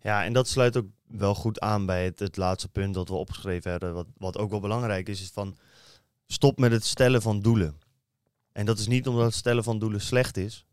Ja, 0.02 0.24
en 0.24 0.32
dat 0.32 0.48
sluit 0.48 0.76
ook 0.76 0.86
wel 1.06 1.34
goed 1.34 1.60
aan 1.60 1.86
bij 1.86 2.04
het, 2.04 2.18
het 2.18 2.36
laatste 2.36 2.68
punt 2.68 2.94
dat 2.94 3.08
we 3.08 3.14
opgeschreven 3.14 3.70
hebben. 3.70 3.94
Wat, 3.94 4.06
wat 4.16 4.38
ook 4.38 4.50
wel 4.50 4.60
belangrijk 4.60 5.08
is, 5.08 5.20
is 5.20 5.30
van 5.30 5.56
stop 6.26 6.58
met 6.58 6.72
het 6.72 6.84
stellen 6.84 7.22
van 7.22 7.40
doelen. 7.40 7.78
En 8.52 8.66
dat 8.66 8.78
is 8.78 8.86
niet 8.86 9.08
omdat 9.08 9.24
het 9.24 9.34
stellen 9.34 9.64
van 9.64 9.78
doelen 9.78 10.00
slecht 10.00 10.36
is, 10.36 10.66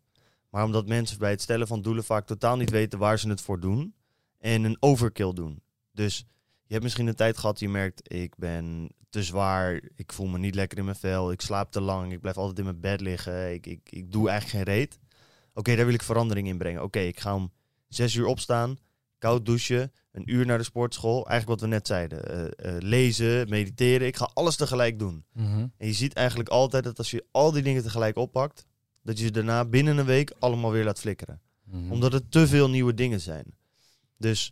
maar 0.50 0.64
omdat 0.64 0.88
mensen 0.88 1.18
bij 1.18 1.30
het 1.30 1.42
stellen 1.42 1.68
van 1.68 1.82
doelen 1.82 2.04
vaak 2.04 2.26
totaal 2.26 2.58
niet 2.58 2.70
weten 2.70 3.00
waar 3.00 3.20
ze 3.20 3.30
het 3.30 3.42
voor 3.42 3.60
doen 3.60 3.94
en 4.40 4.64
een 4.64 4.78
overkill 4.80 5.34
doen. 5.34 5.62
Dus 5.92 6.18
je 6.64 6.72
hebt 6.72 6.84
misschien 6.84 7.08
een 7.08 7.16
tijd 7.16 7.38
gehad, 7.38 7.60
je 7.60 7.70
merkt, 7.70 8.14
ik 8.14 8.36
ben 8.36 8.90
te 9.14 9.24
zwaar, 9.24 9.82
ik 9.96 10.12
voel 10.14 10.28
me 10.28 10.38
niet 10.38 10.56
lekker 10.56 10.78
in 10.78 10.84
mijn 10.86 10.96
vel, 10.96 11.32
ik 11.32 11.42
slaap 11.42 11.72
te 11.72 11.82
lang, 11.82 12.12
ik 12.12 12.22
blijf 12.22 12.38
altijd 12.38 12.58
in 12.58 12.64
mijn 12.64 12.80
bed 12.80 13.02
liggen, 13.02 13.54
ik, 13.54 13.66
ik, 13.68 13.90
ik 13.90 14.12
doe 14.12 14.30
eigenlijk 14.30 14.58
geen 14.68 14.76
reet. 14.76 15.00
Oké, 15.54 15.76
daar 15.76 15.86
wil 15.86 15.94
ik 15.94 16.02
verandering 16.04 16.48
in 16.48 16.58
brengen. 16.58 16.84
Oké, 16.84 17.00
ik 17.00 17.20
ga 17.20 17.36
om 17.36 17.52
zes 17.88 18.16
uur 18.16 18.26
opstaan, 18.26 18.78
koud 19.18 19.46
douchen, 19.46 19.92
een 20.12 20.32
uur 20.32 20.46
naar 20.46 20.58
de 20.58 20.64
sportschool. 20.64 21.28
Eigenlijk 21.28 21.48
wat 21.48 21.70
we 21.70 21.76
net 21.76 21.88
zeiden. 21.88 22.28
eh, 22.28 22.76
eh, 22.76 22.82
lezen, 22.82 23.50
mediteren. 23.50 24.08
Ik 24.08 24.16
ga 24.16 24.30
alles 24.34 24.56
tegelijk 24.56 25.00
doen. 25.00 25.26
En 25.78 25.88
je 25.88 25.94
ziet 25.94 26.14
eigenlijk 26.14 26.50
altijd 26.50 26.84
dat 26.84 26.98
als 26.98 27.12
je 27.12 27.26
al 27.32 27.52
die 27.52 27.64
dingen 27.64 27.84
tegelijk 27.84 28.18
oppakt, 28.18 28.66
dat 29.04 29.18
je 29.18 29.26
ze 29.26 29.32
daarna 29.32 29.66
binnen 29.66 29.98
een 29.98 30.06
week 30.06 30.34
allemaal 30.40 30.72
weer 30.72 30.84
laat 30.84 31.00
flikkeren. 31.00 31.42
Mhm. 31.64 31.92
Omdat 31.92 32.14
het 32.14 32.32
te 32.32 32.48
veel 32.48 32.70
nieuwe 32.70 32.94
dingen 32.94 33.22
zijn. 33.22 33.46
Dus 34.18 34.52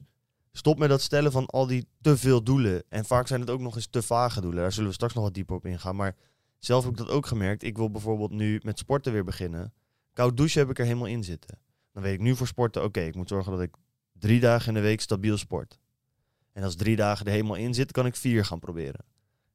stop 0.52 0.78
met 0.78 0.90
dat 0.90 1.02
stellen 1.02 1.32
van 1.32 1.46
al 1.46 1.68
die 1.68 1.88
te 2.02 2.18
veel 2.18 2.44
doelen. 2.44 2.84
En 2.90 3.06
vaak 3.06 3.28
zijn 3.28 3.40
het 3.40 3.50
ook 3.50 3.60
nog 3.60 3.76
eens 3.76 3.88
te 3.88 4.02
vage 4.02 4.42
doelen. 4.42 4.62
Daar 4.62 4.72
zullen 4.72 4.90
we 4.90 4.96
straks 4.96 5.14
nog 5.14 5.24
wat 5.24 5.34
dieper 5.34 5.56
op 5.56 5.66
ingaan. 5.66 5.96
Maar 5.96 6.16
zelf 6.60 6.84
heb 6.84 6.92
ik 6.92 6.98
dat 6.98 7.10
ook 7.10 7.26
gemerkt. 7.26 7.64
Ik 7.64 7.78
wil 7.78 7.92
bijvoorbeeld 7.92 8.32
nu 8.32 8.60
met 8.64 8.80
sporten 8.80 9.12
weer 9.12 9.24
beginnen. 9.24 9.74
Koud 10.14 10.38
douchen 10.38 10.60
heb 10.60 10.70
ik 10.70 10.80
er 10.80 10.86
helemaal 10.86 11.08
in 11.08 11.24
zitten. 11.24 11.60
Dan 11.94 12.04
weet 12.04 12.14
ik 12.14 12.20
nu 12.20 12.36
voor 12.36 12.48
sporten, 12.48 12.84
oké, 12.84 13.00
ik 13.00 13.16
moet 13.16 13.28
zorgen 13.28 13.52
dat 13.52 13.62
ik 13.62 13.76
drie 14.14 14.40
dagen 14.40 14.68
in 14.68 14.74
de 14.74 14.80
week 14.80 15.02
stabiel 15.02 15.38
sport. 15.38 15.80
En 16.54 16.64
als 16.64 16.76
drie 16.76 16.96
dagen 16.96 17.26
er 17.26 17.32
helemaal 17.32 17.56
in 17.56 17.74
zit, 17.74 17.92
kan 17.92 18.06
ik 18.06 18.16
vier 18.16 18.46
gaan 18.46 18.60
proberen. 18.60 19.06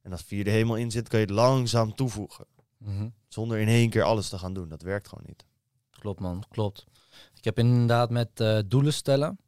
En 0.01 0.11
als 0.11 0.21
vier 0.23 0.45
er 0.45 0.51
helemaal 0.51 0.75
in 0.75 0.91
zit, 0.91 1.07
kan 1.07 1.19
je 1.19 1.25
het 1.25 1.35
langzaam 1.35 1.95
toevoegen. 1.95 2.45
Mhm. 2.77 3.09
Zonder 3.27 3.57
in 3.57 3.67
één 3.67 3.89
keer 3.89 4.03
alles 4.03 4.29
te 4.29 4.37
gaan 4.37 4.53
doen. 4.53 4.69
Dat 4.69 4.81
werkt 4.81 5.07
gewoon 5.07 5.23
niet. 5.27 5.45
Klopt 5.89 6.19
man, 6.19 6.43
klopt. 6.49 6.85
Ik 7.35 7.43
heb 7.43 7.59
inderdaad 7.59 8.09
met 8.09 8.39
eh, 8.39 8.59
doelen 8.65 8.93
stellen 8.93 9.39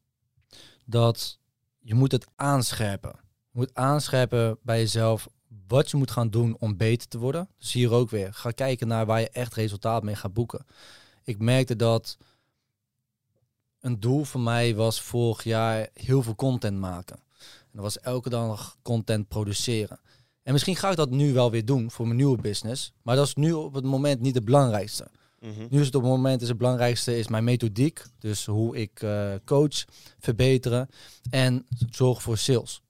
dat 0.90 1.40
je 1.80 1.96
moet 1.96 2.12
het 2.12 2.28
aanscherpen. 2.36 3.14
Je 3.52 3.60
moet 3.60 3.74
aanscherpen 3.74 4.58
bij 4.62 4.80
jezelf 4.80 5.28
wat 5.68 5.92
je 5.92 5.98
moet 5.98 6.12
gaan 6.12 6.30
doen 6.30 6.56
om 6.60 6.78
beter 6.78 7.08
te 7.08 7.18
worden. 7.18 7.50
Dus 7.58 7.72
hier 7.72 7.92
ook 7.92 8.10
weer. 8.10 8.34
Ga 8.34 8.52
kijken 8.52 8.88
naar 8.88 9.06
waar 9.06 9.20
je 9.20 9.30
echt 9.30 9.54
resultaat 9.54 10.04
mee 10.04 10.16
gaat 10.16 10.34
boeken. 10.34 10.66
Ik 11.24 11.40
merkte 11.40 11.76
dat 11.76 12.18
een 13.80 14.00
doel 14.00 14.24
voor 14.24 14.42
mij 14.42 14.76
was 14.76 15.02
vorig 15.02 15.44
jaar 15.44 15.90
heel 15.94 16.22
veel 16.22 16.36
content 16.36 16.80
maken. 16.80 17.16
En 17.38 17.72
dat 17.72 17.82
was 17.82 18.00
elke 18.00 18.30
dag 18.30 18.78
content 18.82 19.28
produceren. 19.28 20.00
En 20.44 20.52
misschien 20.54 20.76
ga 20.76 20.90
ik 20.90 20.96
dat 20.96 21.10
nu 21.10 21.34
wel 21.34 21.52
weer 21.52 21.66
doen 21.66 21.92
voor 21.92 22.06
mijn 22.06 22.18
nieuwe 22.18 22.42
business. 22.42 22.94
Maar 23.02 23.16
dat 23.16 23.28
is 23.28 23.36
nu 23.36 23.52
op 23.52 23.74
het 23.74 23.84
moment 23.84 24.20
niet 24.22 24.36
het 24.36 24.46
belangrijkste. 24.46 25.08
Nu 25.40 25.80
is 25.80 25.86
het 25.86 25.96
op 25.96 26.02
het 26.02 26.12
moment 26.12 26.42
is 26.42 26.48
het 26.48 26.58
belangrijkste 26.58 27.18
is 27.18 27.28
mijn 27.28 27.44
methodiek. 27.44 28.04
Dus 28.20 28.46
hoe 28.46 28.76
ik 28.76 29.02
eh, 29.02 29.34
coach, 29.46 29.86
verbeteren 30.20 30.90
en 31.30 31.66
zorg 31.90 32.22
voor 32.22 32.38
sales. 32.38 32.82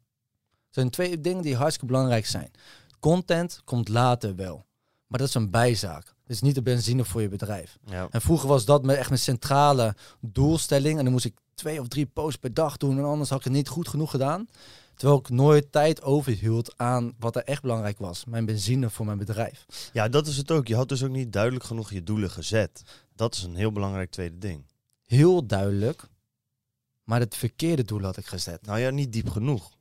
Dat 0.65 0.73
zijn 0.73 0.89
twee 0.89 1.21
dingen 1.21 1.43
die 1.43 1.55
hartstikke 1.55 1.87
belangrijk 1.87 2.25
zijn. 2.25 2.51
Content 2.99 3.61
komt 3.63 3.87
later 3.87 4.35
wel. 4.35 4.65
Maar 5.07 5.19
dat 5.19 5.27
is 5.27 5.33
een 5.33 5.49
bijzaak. 5.49 6.05
Dat 6.05 6.37
is 6.37 6.41
niet 6.41 6.55
de 6.55 6.61
benzine 6.61 7.05
voor 7.05 7.21
je 7.21 7.29
bedrijf. 7.29 7.77
Ja. 7.85 8.07
En 8.11 8.21
vroeger 8.21 8.47
was 8.47 8.65
dat 8.65 8.83
met 8.83 8.97
echt 8.97 9.09
mijn 9.09 9.21
centrale 9.21 9.95
doelstelling. 10.19 10.97
En 10.97 11.03
dan 11.03 11.13
moest 11.13 11.25
ik 11.25 11.35
twee 11.53 11.79
of 11.79 11.87
drie 11.87 12.05
posts 12.05 12.39
per 12.39 12.53
dag 12.53 12.77
doen. 12.77 12.97
En 12.97 13.03
anders 13.03 13.29
had 13.29 13.37
ik 13.37 13.43
het 13.43 13.53
niet 13.53 13.67
goed 13.67 13.87
genoeg 13.87 14.11
gedaan. 14.11 14.47
Terwijl 14.99 15.19
ik 15.19 15.29
nooit 15.29 15.71
tijd 15.71 16.01
overhield 16.01 16.77
aan 16.77 17.13
wat 17.19 17.35
er 17.35 17.43
echt 17.43 17.61
belangrijk 17.61 17.97
was. 17.97 18.25
Mijn 18.25 18.45
benzine 18.45 18.89
voor 18.89 19.05
mijn 19.05 19.17
bedrijf. 19.17 19.65
ja, 19.93 20.09
dat 20.09 20.27
is 20.27 20.37
het 20.37 20.51
ook. 20.51 20.67
Je 20.67 20.75
had 20.75 20.89
dus 20.89 21.03
ook 21.03 21.09
niet 21.09 21.33
duidelijk 21.33 21.63
genoeg 21.63 21.91
je 21.91 22.03
doelen 22.03 22.29
gezet. 22.29 22.81
Dat 23.15 23.35
is 23.35 23.43
een 23.43 23.55
heel 23.55 23.71
belangrijk 23.71 24.11
tweede 24.11 24.37
ding. 24.37 24.65
Heel 25.05 25.45
duidelijk. 25.47 26.07
Maar 27.03 27.19
het 27.19 27.35
verkeerde 27.37 27.83
doel 27.83 28.01
had 28.01 28.17
ik 28.17 28.25
gezet. 28.25 28.65
Nou 28.65 28.79
ja, 28.79 28.89
niet 28.89 29.13
diep 29.13 29.29
genoeg. 29.29 29.71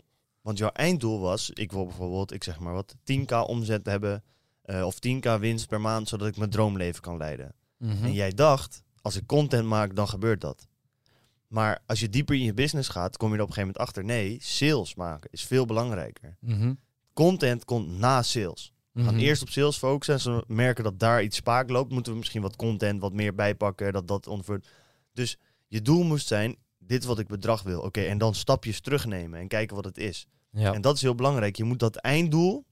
Want 0.41 0.59
jouw 0.59 0.71
einddoel 0.71 1.21
was, 1.21 1.51
ik 1.51 1.73
wil 1.73 1.87
bijvoorbeeld, 1.87 2.33
ik 2.33 2.45
zeg 2.45 2.59
maar 2.59 2.75
wat, 2.75 2.95
10k 3.13 3.47
omzet 3.47 3.87
hebben. 3.87 4.25
eh, 4.63 4.85
of 4.87 4.95
10k 4.95 5.39
winst 5.41 5.69
per 5.69 5.81
maand, 5.81 6.09
zodat 6.09 6.29
ik 6.29 6.37
mijn 6.37 6.51
droomleven 6.51 7.03
kan 7.03 7.17
leiden. 7.17 7.55
Mhm. 7.77 8.05
En 8.05 8.13
jij 8.13 8.31
dacht, 8.33 8.83
als 9.03 9.17
ik 9.17 9.27
content 9.27 9.67
maak, 9.67 9.97
dan 9.97 10.09
gebeurt 10.09 10.41
dat. 10.41 10.67
Maar 11.49 11.83
als 11.87 12.01
je 12.01 12.09
dieper 12.09 12.35
in 12.37 12.43
je 12.43 12.55
business 12.55 12.89
gaat, 12.89 13.17
kom 13.17 13.29
je 13.31 13.37
er 13.37 13.43
op 13.43 13.49
een 13.49 13.55
gegeven 13.55 13.75
moment 13.77 13.97
achter. 13.97 14.05
Nee, 14.05 14.37
sales 14.41 14.95
maken 14.95 15.31
is 15.33 15.43
veel 15.45 15.67
belangrijker. 15.67 16.37
Mhm. 16.41 16.75
Content 17.13 17.65
komt 17.65 17.89
na 17.99 18.23
sales. 18.23 18.73
We 18.93 19.03
gaan 19.05 19.15
Mhm. 19.15 19.23
eerst 19.23 19.43
op 19.43 19.49
sales 19.49 19.77
focussen. 19.77 20.15
En 20.15 20.35
als 20.35 20.45
we 20.47 20.55
merken 20.55 20.85
dat 20.85 20.99
daar 20.99 21.23
iets 21.23 21.37
spaak 21.37 21.71
loopt, 21.71 21.93
moeten 21.93 22.13
we 22.13 22.19
misschien 22.19 22.43
wat 22.43 22.57
content 22.57 23.01
wat 23.01 23.13
meer 23.13 23.35
bijpakken. 23.35 23.93
Dat 23.93 24.09
dat 24.09 24.27
onver... 24.27 24.61
Dus 25.13 25.39
je 25.69 25.83
doel 25.83 26.03
moest 26.03 26.27
zijn, 26.27 26.57
dit 26.79 27.05
wat 27.05 27.19
ik 27.19 27.27
bedrag 27.27 27.63
wil. 27.63 27.81
Oké, 27.81 28.01
en 28.01 28.19
dan 28.19 28.35
stapjes 28.35 28.81
terugnemen 28.81 29.41
en 29.41 29.49
kijken 29.49 29.77
wat 29.77 29.85
het 29.85 29.99
is. 29.99 30.27
Ja. 30.51 30.75
En 30.75 30.81
dat 30.81 30.95
is 30.95 31.03
heel 31.03 31.15
belangrijk. 31.15 31.57
Je 31.57 31.65
moet 31.65 31.79
dat 31.79 31.97
einddoel, 31.97 32.65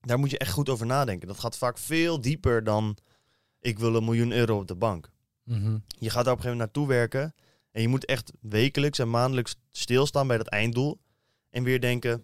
daar 0.00 0.18
moet 0.18 0.30
je 0.30 0.38
echt 0.38 0.52
goed 0.52 0.68
over 0.68 0.86
nadenken. 0.86 1.28
Dat 1.28 1.38
gaat 1.40 1.56
vaak 1.58 1.78
veel 1.78 2.20
dieper 2.20 2.64
dan, 2.64 2.96
ik 3.60 3.78
wil 3.78 3.94
een 3.94 4.04
miljoen 4.04 4.32
euro 4.32 4.58
op 4.58 4.66
de 4.68 4.74
bank. 4.76 5.10
Mhm. 5.44 5.78
Je 5.98 6.10
gaat 6.10 6.24
daar 6.24 6.32
op 6.34 6.38
een 6.38 6.44
gegeven 6.44 6.50
moment 6.50 6.58
naartoe 6.58 6.86
werken. 6.86 7.34
En 7.78 7.84
je 7.84 7.90
moet 7.90 8.04
echt 8.04 8.32
wekelijks 8.40 8.98
en 8.98 9.10
maandelijks 9.10 9.56
stilstaan 9.70 10.26
bij 10.26 10.36
dat 10.36 10.46
einddoel. 10.46 10.98
En 11.50 11.62
weer 11.62 11.80
denken, 11.80 12.22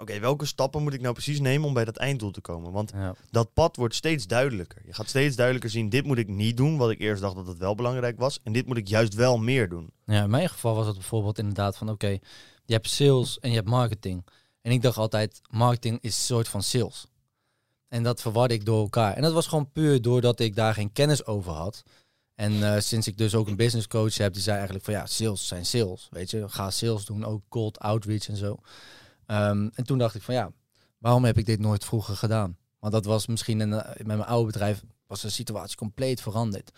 oké, 0.00 0.18
welke 0.18 0.46
stappen 0.46 0.82
moet 0.82 0.94
ik 0.94 1.00
nou 1.00 1.12
precies 1.14 1.40
nemen 1.40 1.66
om 1.68 1.74
bij 1.74 1.84
dat 1.84 1.96
einddoel 1.96 2.30
te 2.30 2.40
komen? 2.40 2.72
Want 2.72 2.90
Ja. 2.94 3.14
dat 3.30 3.52
pad 3.52 3.76
wordt 3.76 3.94
steeds 3.94 4.26
duidelijker. 4.26 4.82
Je 4.86 4.94
gaat 4.94 5.08
steeds 5.08 5.36
duidelijker 5.36 5.70
zien, 5.70 5.88
dit 5.88 6.04
moet 6.04 6.18
ik 6.18 6.28
niet 6.28 6.56
doen, 6.56 6.76
wat 6.76 6.90
ik 6.90 6.98
eerst 7.00 7.22
dacht 7.22 7.34
dat 7.34 7.46
het 7.46 7.58
wel 7.58 7.74
belangrijk 7.74 8.18
was. 8.18 8.38
En 8.42 8.52
dit 8.52 8.66
moet 8.66 8.76
ik 8.76 8.88
juist 8.88 9.14
wel 9.14 9.38
meer 9.38 9.68
doen. 9.68 9.90
ja, 10.06 10.22
in 10.22 10.30
mijn 10.30 10.48
geval 10.48 10.74
was 10.74 10.86
het 10.86 10.94
bijvoorbeeld 10.96 11.38
inderdaad 11.38 11.76
van 11.76 11.88
oké, 11.90 12.18
je 12.64 12.72
hebt 12.74 12.88
sales 12.88 13.38
en 13.38 13.48
je 13.50 13.56
hebt 13.56 13.68
marketing. 13.68 14.26
En 14.62 14.72
ik 14.72 14.82
dacht 14.82 14.96
altijd, 14.96 15.40
marketing 15.50 15.98
is 16.00 16.16
een 16.16 16.22
soort 16.22 16.48
van 16.48 16.62
sales. 16.62 17.06
En 17.88 18.02
dat 18.02 18.20
verwarde 18.20 18.54
ik 18.54 18.64
door 18.64 18.80
elkaar. 18.82 19.14
En 19.14 19.22
dat 19.22 19.32
was 19.32 19.46
gewoon 19.46 19.72
puur 19.72 20.02
doordat 20.02 20.40
ik 20.40 20.54
daar 20.54 20.74
geen 20.74 20.92
kennis 20.92 21.26
over 21.26 21.52
had. 21.52 21.82
En 22.34 22.74
eh, 22.74 22.80
sinds 22.80 23.06
ik 23.06 23.18
dus 23.18 23.34
ook 23.34 23.46
een 23.48 23.56
business 23.56 23.86
coach 23.88 24.16
heb, 24.16 24.32
die 24.32 24.42
zei 24.42 24.54
eigenlijk 24.56 24.84
van 24.84 24.94
ja, 24.94 25.06
sales 25.06 25.46
zijn 25.46 25.66
sales. 25.66 26.08
Weet 26.10 26.30
je, 26.30 26.48
ga 26.48 26.70
sales 26.70 27.04
doen, 27.04 27.24
ook 27.24 27.42
cold 27.48 27.78
outreach 27.78 28.28
en 28.28 28.36
zo. 28.36 28.56
Ehm, 29.26 29.68
en 29.74 29.84
toen 29.84 29.98
dacht 29.98 30.14
ik 30.14 30.22
van 30.22 30.34
ja, 30.34 30.52
waarom 30.98 31.24
heb 31.24 31.38
ik 31.38 31.46
dit 31.46 31.60
nooit 31.60 31.84
vroeger 31.84 32.16
gedaan? 32.16 32.56
Want 32.78 32.92
dat 32.92 33.04
was 33.04 33.26
misschien 33.26 33.60
in, 33.60 33.72
eh, 33.72 33.88
met 33.96 34.06
mijn 34.06 34.24
oude 34.24 34.46
bedrijf 34.46 34.82
was 35.06 35.20
de 35.20 35.30
situatie 35.30 35.76
compleet 35.76 36.20
veranderd. 36.20 36.70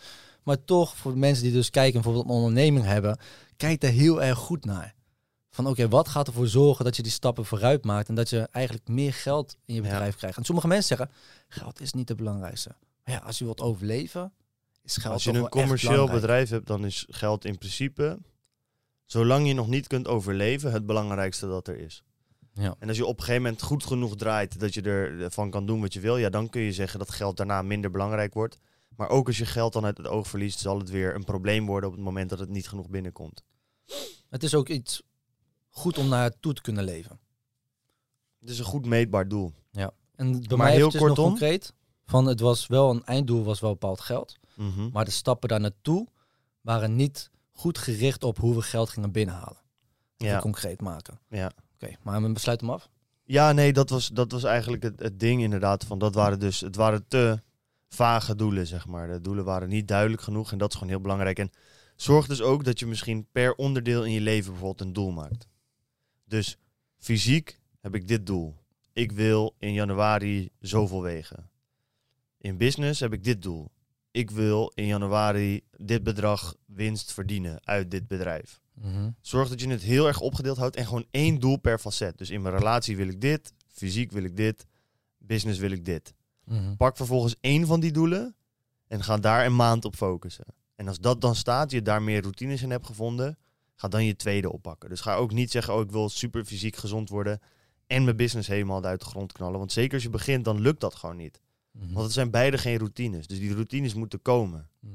Maar 0.42 0.64
toch, 0.64 0.96
voor 0.96 1.12
de 1.12 1.18
mensen 1.18 1.44
die 1.44 1.52
dus 1.52 1.70
kijken, 1.70 1.92
bijvoorbeeld 1.92 2.24
een 2.24 2.30
onderneming 2.30 2.84
hebben, 2.84 3.18
kijk 3.56 3.80
daar 3.80 3.90
heel 3.90 4.22
erg 4.22 4.38
goed 4.38 4.64
naar. 4.64 4.94
Van 5.50 5.66
oké, 5.66 5.88
wat 5.88 6.08
gaat 6.08 6.26
ervoor 6.26 6.46
zorgen 6.48 6.84
dat 6.84 6.96
je 6.96 7.02
die 7.02 7.12
stappen 7.12 7.44
vooruit 7.44 7.84
maakt 7.84 8.08
en 8.08 8.14
dat 8.14 8.30
je 8.30 8.48
eigenlijk 8.50 8.88
meer 8.88 9.12
geld 9.12 9.56
in 9.64 9.74
je 9.74 9.82
Ja. 9.82 9.88
bedrijf 9.88 10.16
krijgt. 10.16 10.36
En 10.36 10.44
sommige 10.44 10.66
mensen 10.68 10.96
zeggen, 10.96 11.14
geld 11.48 11.80
is 11.80 11.92
niet 11.92 12.08
het 12.08 12.16
belangrijkste. 12.18 12.74
Maar 13.04 13.14
ja, 13.14 13.20
als 13.20 13.38
je 13.38 13.44
wilt 13.44 13.60
overleven, 13.60 14.32
is 14.84 14.96
geld 14.96 15.14
Als 15.14 15.24
je 15.24 15.32
toch 15.32 15.42
een 15.42 15.48
commercieel 15.48 16.08
bedrijf 16.08 16.50
hebt, 16.50 16.66
dan 16.66 16.84
is 16.84 17.06
geld 17.08 17.44
in 17.44 17.58
principe, 17.58 18.18
zolang 19.04 19.46
je 19.46 19.54
nog 19.54 19.68
niet 19.68 19.86
kunt 19.86 20.08
overleven, 20.08 20.72
het 20.72 20.86
belangrijkste 20.86 21.46
dat 21.46 21.68
er 21.68 21.78
is. 21.78 22.04
Ja. 22.52 22.74
En 22.78 22.88
als 22.88 22.96
je 22.96 23.06
op 23.06 23.18
een 23.18 23.24
gegeven 23.24 23.42
moment 23.42 23.62
goed 23.62 23.84
genoeg 23.84 24.16
draait 24.16 24.60
dat 24.60 24.74
je 24.74 24.82
ervan 24.82 25.50
kan 25.50 25.66
doen 25.66 25.80
wat 25.80 25.92
je 25.92 26.00
wil, 26.00 26.16
ja, 26.16 26.30
dan 26.30 26.48
kun 26.48 26.62
je 26.62 26.72
zeggen 26.72 26.98
dat 26.98 27.10
geld 27.10 27.36
daarna 27.36 27.62
minder 27.62 27.90
belangrijk 27.90 28.34
wordt. 28.34 28.58
Maar 28.96 29.08
ook 29.08 29.26
als 29.26 29.38
je 29.38 29.46
geld 29.46 29.72
dan 29.72 29.84
uit 29.84 29.96
het 29.96 30.06
oog 30.06 30.28
verliest, 30.28 30.58
zal 30.58 30.78
het 30.78 30.90
weer 30.90 31.14
een 31.14 31.24
probleem 31.24 31.66
worden 31.66 31.88
op 31.88 31.94
het 31.94 32.04
moment 32.04 32.30
dat 32.30 32.38
het 32.38 32.48
niet 32.48 32.68
genoeg 32.68 32.88
binnenkomt. 32.88 33.42
Het 34.30 34.42
is 34.42 34.54
ook 34.54 34.68
iets 34.68 35.02
goed 35.68 35.98
om 35.98 36.08
naartoe 36.08 36.54
te 36.54 36.62
kunnen 36.62 36.84
leven. 36.84 37.18
Het 38.40 38.50
is 38.50 38.58
een 38.58 38.64
goed 38.64 38.86
meetbaar 38.86 39.28
doel. 39.28 39.52
En 40.16 40.32
bij 40.32 40.56
Maar 40.56 40.66
mij 40.66 40.74
heel 40.74 40.90
kortom? 40.90 41.28
concreet. 41.28 41.74
Van 42.14 42.26
het 42.26 42.40
was 42.40 42.66
wel 42.66 42.90
een 42.90 43.04
einddoel, 43.04 43.44
was 43.44 43.60
wel 43.60 43.70
bepaald 43.70 44.00
geld. 44.00 44.38
Mhm. 44.54 44.88
Maar 44.92 45.04
de 45.04 45.10
stappen 45.10 45.48
daar 45.48 45.60
naartoe 45.60 46.08
waren 46.60 46.96
niet 46.96 47.30
goed 47.52 47.78
gericht 47.78 48.24
op 48.24 48.38
hoe 48.38 48.54
we 48.54 48.62
geld 48.62 48.88
gingen 48.88 49.12
binnenhalen. 49.12 49.56
Ja. 50.16 50.40
concreet 50.40 50.80
maken. 50.80 51.18
Ja. 51.28 51.52
Oké, 51.74 51.96
maar 52.02 52.22
we 52.22 52.32
besluiten 52.32 52.66
hem 52.66 52.76
af. 52.76 52.88
Ja, 53.24 53.52
nee, 53.52 53.72
dat 53.72 53.90
was, 53.90 54.08
dat 54.08 54.32
was 54.32 54.44
eigenlijk 54.44 54.82
het, 54.82 55.00
het 55.00 55.20
ding 55.20 55.42
inderdaad. 55.42 55.84
Van 55.84 55.98
dat 55.98 56.14
waren 56.14 56.38
dus, 56.38 56.60
het 56.60 56.76
waren 56.76 57.04
te 57.08 57.42
vage 57.88 58.34
doelen, 58.34 58.66
zeg 58.66 58.86
maar. 58.86 59.08
De 59.08 59.20
doelen 59.20 59.44
waren 59.44 59.68
niet 59.68 59.88
duidelijk 59.88 60.22
genoeg 60.22 60.52
en 60.52 60.58
dat 60.58 60.68
is 60.68 60.74
gewoon 60.74 60.92
heel 60.92 61.00
belangrijk. 61.00 61.38
En 61.38 61.50
zorg 61.96 62.26
dus 62.26 62.42
ook 62.42 62.64
dat 62.64 62.78
je 62.78 62.86
misschien 62.86 63.26
per 63.32 63.54
onderdeel 63.54 64.04
in 64.04 64.12
je 64.12 64.20
leven 64.20 64.50
bijvoorbeeld 64.50 64.88
een 64.88 64.92
doel 64.92 65.10
maakt. 65.10 65.46
Dus 66.24 66.56
fysiek 66.98 67.60
heb 67.80 67.94
ik 67.94 68.08
dit 68.08 68.26
doel. 68.26 68.54
Ik 68.92 69.12
wil 69.12 69.54
in 69.58 69.72
januari 69.72 70.50
zoveel 70.60 71.02
wegen. 71.02 71.52
In 72.44 72.56
business 72.56 73.00
heb 73.00 73.12
ik 73.12 73.24
dit 73.24 73.42
doel. 73.42 73.70
Ik 74.10 74.30
wil 74.30 74.72
in 74.74 74.86
januari 74.86 75.60
dit 75.76 76.02
bedrag 76.02 76.54
winst 76.66 77.12
verdienen 77.12 77.60
uit 77.66 77.90
dit 77.90 78.08
bedrijf. 78.08 78.60
Zorg 79.20 79.48
dat 79.48 79.60
je 79.60 79.68
het 79.68 79.82
heel 79.82 80.06
erg 80.06 80.20
opgedeeld 80.20 80.56
houdt 80.56 80.76
en 80.76 80.86
gewoon 80.86 81.06
één 81.10 81.40
doel 81.40 81.56
per 81.56 81.78
facet. 81.78 82.18
Dus 82.18 82.30
in 82.30 82.42
mijn 82.42 82.56
relatie 82.56 82.96
wil 82.96 83.08
ik 83.08 83.20
dit, 83.20 83.52
fysiek 83.66 84.12
wil 84.12 84.24
ik 84.24 84.36
dit, 84.36 84.66
business 85.18 85.58
wil 85.58 85.70
ik 85.70 85.84
dit. 85.84 86.14
Mhm. 86.44 86.76
Pak 86.76 86.96
vervolgens 86.96 87.36
één 87.40 87.66
van 87.66 87.80
die 87.80 87.92
doelen 87.92 88.36
en 88.86 89.02
ga 89.02 89.16
daar 89.16 89.46
een 89.46 89.56
maand 89.56 89.84
op 89.84 89.96
focussen. 89.96 90.46
En 90.74 90.88
als 90.88 90.98
dat 90.98 91.20
dan 91.20 91.34
staat, 91.34 91.70
je 91.70 91.82
daar 91.82 92.02
meer 92.02 92.22
routines 92.22 92.62
in 92.62 92.70
hebt 92.70 92.86
gevonden, 92.86 93.38
ga 93.74 93.88
dan 93.88 94.04
je 94.04 94.16
tweede 94.16 94.52
oppakken. 94.52 94.88
Dus 94.88 95.00
ga 95.00 95.14
ook 95.14 95.32
niet 95.32 95.50
zeggen, 95.50 95.74
oh 95.74 95.80
ik 95.80 95.90
wil 95.90 96.08
super 96.08 96.44
fysiek 96.44 96.76
gezond 96.76 97.08
worden 97.08 97.40
en 97.86 98.04
mijn 98.04 98.16
business 98.16 98.48
helemaal 98.48 98.84
uit 98.84 99.00
de 99.00 99.06
grond 99.06 99.32
knallen. 99.32 99.58
Want 99.58 99.72
zeker 99.72 99.94
als 99.94 100.02
je 100.02 100.10
begint, 100.10 100.44
dan 100.44 100.60
lukt 100.60 100.80
dat 100.80 100.94
gewoon 100.94 101.16
niet. 101.16 101.40
Mhm. 101.78 101.92
Want 101.92 102.04
het 102.04 102.12
zijn 102.12 102.30
beide 102.30 102.58
geen 102.58 102.78
routines. 102.78 103.26
Dus 103.26 103.38
die 103.38 103.52
routines 103.52 103.94
moeten 103.94 104.22
komen. 104.22 104.68
Mhm. 104.80 104.92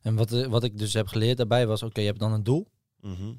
En 0.00 0.14
wat, 0.14 0.32
eh, 0.32 0.46
wat 0.46 0.64
ik 0.64 0.78
dus 0.78 0.94
heb 0.94 1.06
geleerd 1.06 1.36
daarbij 1.36 1.66
was, 1.66 1.82
oké, 1.82 2.00
je 2.00 2.06
hebt 2.06 2.18
dan 2.18 2.32
een 2.32 2.44
doel. 2.44 2.68
Mhm. 3.00 3.32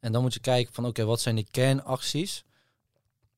En 0.00 0.12
dan 0.12 0.22
moet 0.22 0.34
je 0.34 0.40
kijken 0.40 0.74
van, 0.74 0.86
oké, 0.86 1.04
wat 1.04 1.20
zijn 1.20 1.36
de 1.36 1.46
kernacties 1.50 2.44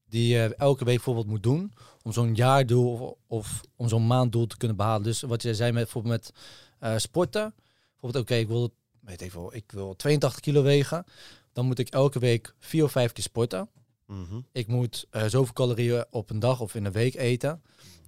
die 0.09 0.29
je 0.29 0.55
elke 0.55 0.85
week 0.85 0.95
bijvoorbeeld 0.95 1.27
moet 1.27 1.43
doen 1.43 1.73
om 2.03 2.13
zo'n 2.13 2.35
jaardoel 2.35 2.93
of, 2.93 3.15
of 3.27 3.61
om 3.77 3.89
zo'n 3.89 4.07
maanddoel 4.07 4.47
te 4.47 4.57
kunnen 4.57 4.77
behalen. 4.77 5.03
Dus 5.03 5.21
wat 5.21 5.43
jij 5.43 5.55
zei 5.55 5.73
met 5.73 5.83
bijvoorbeeld 5.83 6.15
met 6.15 6.33
eh, 6.79 6.99
sporten. 6.99 7.55
Bijvoorbeeld, 7.91 8.25
oké, 8.25 8.35
ik 8.35 8.49
wil, 8.49 8.75
weet 9.01 9.33
wel, 9.33 9.55
ik 9.55 9.73
wil 9.73 9.97
82 9.97 10.41
kilo 10.41 10.63
wegen. 10.63 11.05
Dan 11.53 11.67
moet 11.67 11.79
ik 11.79 11.89
elke 11.89 12.19
week 12.19 12.55
vier 12.59 12.85
of 12.85 12.93
vijf 12.93 13.13
keer 13.13 13.25
sporten. 13.25 13.69
Ik 14.53 14.67
moet 14.67 15.07
eh, 15.11 15.25
zoveel 15.27 15.53
calorieën 15.53 16.05
op 16.11 16.31
een 16.31 16.39
dag 16.39 16.61
of 16.61 16.75
in 16.75 16.85
een 16.85 16.93
week 16.93 17.15
eten. 17.15 17.63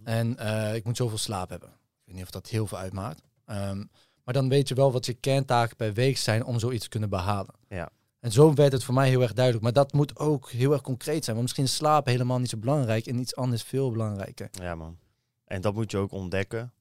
En 0.05 0.37
eh, 0.39 0.75
ik 0.75 0.85
moet 0.85 0.97
zoveel 0.97 1.19
slaap 1.19 1.51
hebben. 1.51 1.69
Ik 1.69 2.05
weet 2.05 2.15
niet 2.15 2.25
of 2.25 2.31
dat 2.31 2.49
heel 2.49 2.67
veel 2.67 2.79
uitmaakt. 2.79 3.23
Ehm, 3.45 3.85
maar 4.25 4.35
dan 4.35 4.49
weet 4.49 4.69
je 4.69 4.75
wel 4.75 4.93
wat 4.93 5.07
je 5.07 5.15
kerntaken 5.15 5.77
per 5.77 5.93
week 5.93 6.17
zijn 6.17 6.45
om 6.45 6.59
zoiets 6.59 6.83
te 6.83 6.89
kunnen 6.89 7.09
behalen. 7.09 7.55
Ja. 7.69 7.91
En 8.21 8.33
zo 8.33 8.55
werd 8.55 8.73
het 8.73 8.85
voor 8.85 8.95
mij 8.95 9.09
heel 9.09 9.23
erg 9.23 9.33
duidelijk. 9.33 9.65
Maar 9.65 9.73
dat 9.73 9.93
moet 9.93 10.19
ook 10.19 10.51
heel 10.51 10.73
erg 10.73 10.81
concreet 10.81 11.25
zijn. 11.25 11.37
Want 11.37 11.43
misschien 11.43 11.65
is 11.65 11.75
slaap 11.75 12.07
helemaal 12.07 12.39
niet 12.39 12.49
zo 12.49 12.59
belangrijk 12.59 13.07
en 13.07 13.19
iets 13.19 13.37
anders 13.37 13.63
veel 13.63 13.91
belangrijker. 13.91 14.49
Ja, 14.51 14.75
man. 14.75 14.99
En 15.45 15.61
dat 15.61 15.75
moet 15.75 15.91
je 15.91 15.97
ook 15.97 16.13
ontdekken. 16.13 16.73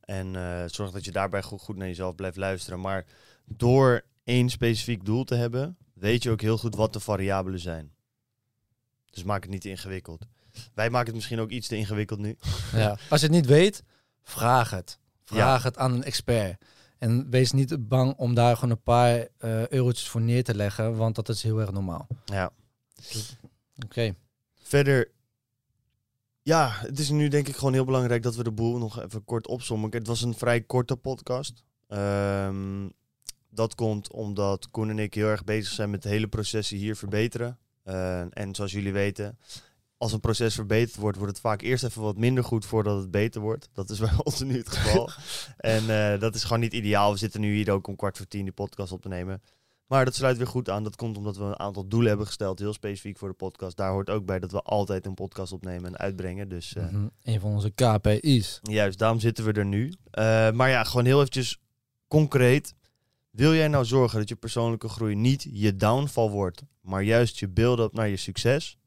En 0.00 0.36
eh, 0.36 0.64
zorg 0.66 0.90
dat 0.90 1.04
je 1.04 1.12
daarbij 1.12 1.42
goed, 1.42 1.60
goed 1.60 1.76
naar 1.76 1.86
jezelf 1.86 2.14
blijft 2.14 2.36
luisteren. 2.36 2.80
Maar 2.80 3.06
door 3.44 4.04
één 4.24 4.48
specifiek 4.48 5.04
doel 5.04 5.24
te 5.24 5.34
hebben, 5.34 5.76
weet 5.94 6.22
je 6.22 6.30
ook 6.30 6.40
heel 6.40 6.58
goed 6.58 6.74
wat 6.74 6.92
de 6.92 7.00
variabelen 7.00 7.60
zijn. 7.60 7.92
Dus 9.10 9.24
maak 9.24 9.42
het 9.42 9.50
niet 9.50 9.60
te 9.60 9.68
ingewikkeld. 9.68 10.26
Wij 10.74 10.90
maken 10.90 11.06
het 11.06 11.14
misschien 11.14 11.40
ook 11.40 11.50
iets 11.50 11.68
te 11.68 11.76
ingewikkeld 11.76 12.18
nu. 12.18 12.36
Ja. 12.72 12.98
Als 13.08 13.20
je 13.20 13.26
het 13.26 13.36
niet 13.36 13.46
weet, 13.46 13.82
vraag 14.22 14.70
het. 14.70 14.98
Vraag 15.24 15.62
het 15.62 15.78
aan 15.78 15.92
een 15.92 16.04
expert. 16.04 16.64
En 16.98 17.30
wees 17.30 17.52
niet 17.52 17.88
bang 17.88 18.14
om 18.16 18.34
daar 18.34 18.54
gewoon 18.54 18.70
een 18.70 18.82
paar 18.82 19.28
eh, 19.38 19.68
eurotjes 19.68 20.08
voor 20.08 20.20
neer 20.20 20.44
te 20.44 20.54
leggen, 20.54 20.96
want 20.96 21.14
dat 21.14 21.28
is 21.28 21.42
heel 21.42 21.60
erg 21.60 21.72
normaal. 21.72 22.06
Ja. 22.24 22.52
Oké. 23.84 24.14
Verder, 24.62 25.10
ja, 26.42 26.70
het 26.70 26.98
is 26.98 27.10
nu 27.10 27.28
denk 27.28 27.48
ik 27.48 27.56
gewoon 27.56 27.72
heel 27.72 27.84
belangrijk 27.84 28.22
dat 28.22 28.36
we 28.36 28.42
de 28.42 28.52
boel 28.52 28.78
nog 28.78 29.02
even 29.02 29.24
kort 29.24 29.46
opzommen. 29.46 29.90
Het 29.90 30.06
was 30.06 30.22
een 30.22 30.34
vrij 30.34 30.60
korte 30.60 30.96
podcast. 30.96 31.64
Ehm, 31.88 32.88
dat 33.50 33.74
komt 33.74 34.12
omdat 34.12 34.70
Koen 34.70 34.90
en 34.90 34.98
ik 34.98 35.14
heel 35.14 35.26
erg 35.26 35.44
bezig 35.44 35.72
zijn 35.72 35.90
met 35.90 36.02
de 36.02 36.08
hele 36.08 36.28
processen 36.28 36.76
hier 36.76 36.96
verbeteren. 36.96 37.58
Eh, 37.82 38.38
en 38.38 38.54
zoals 38.54 38.72
jullie 38.72 38.92
weten, 38.92 39.38
als 40.00 40.12
een 40.12 40.20
proces 40.20 40.54
verbeterd 40.54 40.96
wordt, 40.96 41.16
wordt 41.16 41.32
het 41.32 41.40
vaak 41.42 41.60
eerst 41.62 41.84
even 41.84 42.02
wat 42.02 42.16
minder 42.16 42.44
goed 42.44 42.64
voordat 42.64 42.98
het 43.00 43.10
beter 43.10 43.40
wordt. 43.40 43.68
Dat 43.72 43.90
is 43.90 43.98
bij 44.08 44.10
ons 44.22 44.40
nu 44.40 44.56
het 44.56 44.68
geval. 44.70 45.10
en 45.56 46.12
eh, 46.12 46.20
dat 46.20 46.34
is 46.34 46.42
gewoon 46.44 46.60
niet 46.60 46.72
ideaal. 46.72 47.12
We 47.12 47.18
zitten 47.18 47.40
nu 47.40 47.54
hier 47.54 47.70
ook 47.70 47.86
om 47.86 47.96
kwart 47.96 48.16
voor 48.16 48.26
tien 48.28 48.42
die 48.42 48.52
podcast 48.52 48.92
op 48.92 49.02
te 49.02 49.08
nemen. 49.08 49.42
Maar 49.86 50.04
dat 50.04 50.14
sluit 50.14 50.36
weer 50.36 50.46
goed 50.46 50.70
aan. 50.70 50.82
Dat 50.84 50.96
komt 50.96 51.16
omdat 51.16 51.36
we 51.36 51.44
een 51.44 51.58
aantal 51.58 51.88
doelen 51.88 52.08
hebben 52.08 52.26
gesteld, 52.26 52.58
heel 52.58 52.72
specifiek 52.72 53.18
voor 53.18 53.28
de 53.28 53.34
podcast. 53.34 53.76
Daar 53.76 53.90
hoort 53.90 54.10
ook 54.10 54.24
bij 54.24 54.38
dat 54.38 54.52
we 54.52 54.62
altijd 54.62 55.06
een 55.06 55.14
podcast 55.14 55.52
opnemen 55.52 55.84
en 55.90 55.96
uitbrengen. 55.98 56.48
Dus 56.48 56.74
eh, 56.74 56.84
Mhm. 56.90 57.06
Een 57.22 57.40
van 57.40 57.50
onze 57.52 57.70
KPI's. 57.70 58.58
juist, 58.62 58.98
daarom 58.98 59.20
zitten 59.20 59.44
we 59.44 59.52
er 59.52 59.64
nu. 59.66 59.92
Eh, 60.10 60.50
maar 60.50 60.68
ja, 60.68 60.84
gewoon 60.84 61.04
heel 61.04 61.18
eventjes 61.18 61.58
concreet. 62.08 62.74
Wil 63.30 63.54
jij 63.54 63.68
nou 63.68 63.84
zorgen 63.84 64.18
dat 64.18 64.28
je 64.28 64.36
persoonlijke 64.36 64.88
groei 64.88 65.14
niet 65.14 65.46
je 65.52 65.76
downfall 65.76 66.28
wordt, 66.28 66.62
maar 66.80 67.02
juist 67.02 67.38
je 67.38 67.48
build-up 67.48 67.92
naar 67.92 68.08
je 68.08 68.16
succes? 68.16 68.78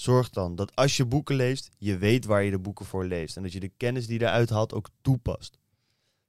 Zorg 0.00 0.30
dan 0.30 0.54
dat 0.54 0.76
als 0.76 0.96
je 0.96 1.04
boeken 1.04 1.36
leest, 1.36 1.70
je 1.78 1.98
weet 1.98 2.24
waar 2.24 2.42
je 2.42 2.50
de 2.50 2.58
boeken 2.58 2.86
voor 2.86 3.04
leest. 3.04 3.36
En 3.36 3.42
dat 3.42 3.52
je 3.52 3.60
de 3.60 3.72
kennis 3.76 4.06
die 4.06 4.18
je 4.18 4.24
eruit 4.24 4.50
haalt 4.50 4.74
ook 4.74 4.88
toepast. 5.00 5.58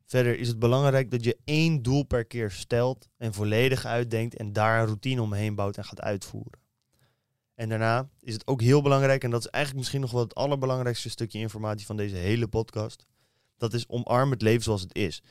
Verder 0.06 0.40
is 0.40 0.48
het 0.48 0.60
belangrijk 0.60 1.12
dat 1.12 1.24
je 1.24 1.38
één 1.44 1.82
doel 1.82 2.04
per 2.04 2.26
keer 2.26 2.52
stelt 2.52 3.08
en 3.18 3.34
volledig 3.34 3.86
uitdenkt 3.86 4.36
en 4.36 4.54
daar 4.54 4.80
een 4.80 4.86
routine 4.86 5.22
omheen 5.22 5.56
bouwt 5.56 5.78
en 5.78 5.86
gaat 5.86 6.02
uitvoeren. 6.02 6.60
En 7.56 7.70
daarna 7.70 8.10
is 8.20 8.34
het 8.34 8.48
ook 8.48 8.62
heel 8.62 8.82
belangrijk, 8.82 9.24
en 9.24 9.30
dat 9.30 9.40
is 9.40 9.50
eigenlijk 9.50 9.84
misschien 9.84 10.02
nog 10.02 10.12
wel 10.12 10.22
het 10.22 10.36
allerbelangrijkste 10.36 11.10
stukje 11.10 11.40
informatie 11.40 11.86
van 11.86 11.98
deze 11.98 12.16
hele 12.16 12.48
podcast. 12.48 13.06
Dat 13.58 13.74
is 13.74 13.88
omarm 13.88 14.32
het 14.32 14.42
leven 14.42 14.64
zoals 14.64 14.82
het 14.82 14.96
is. 14.96 15.24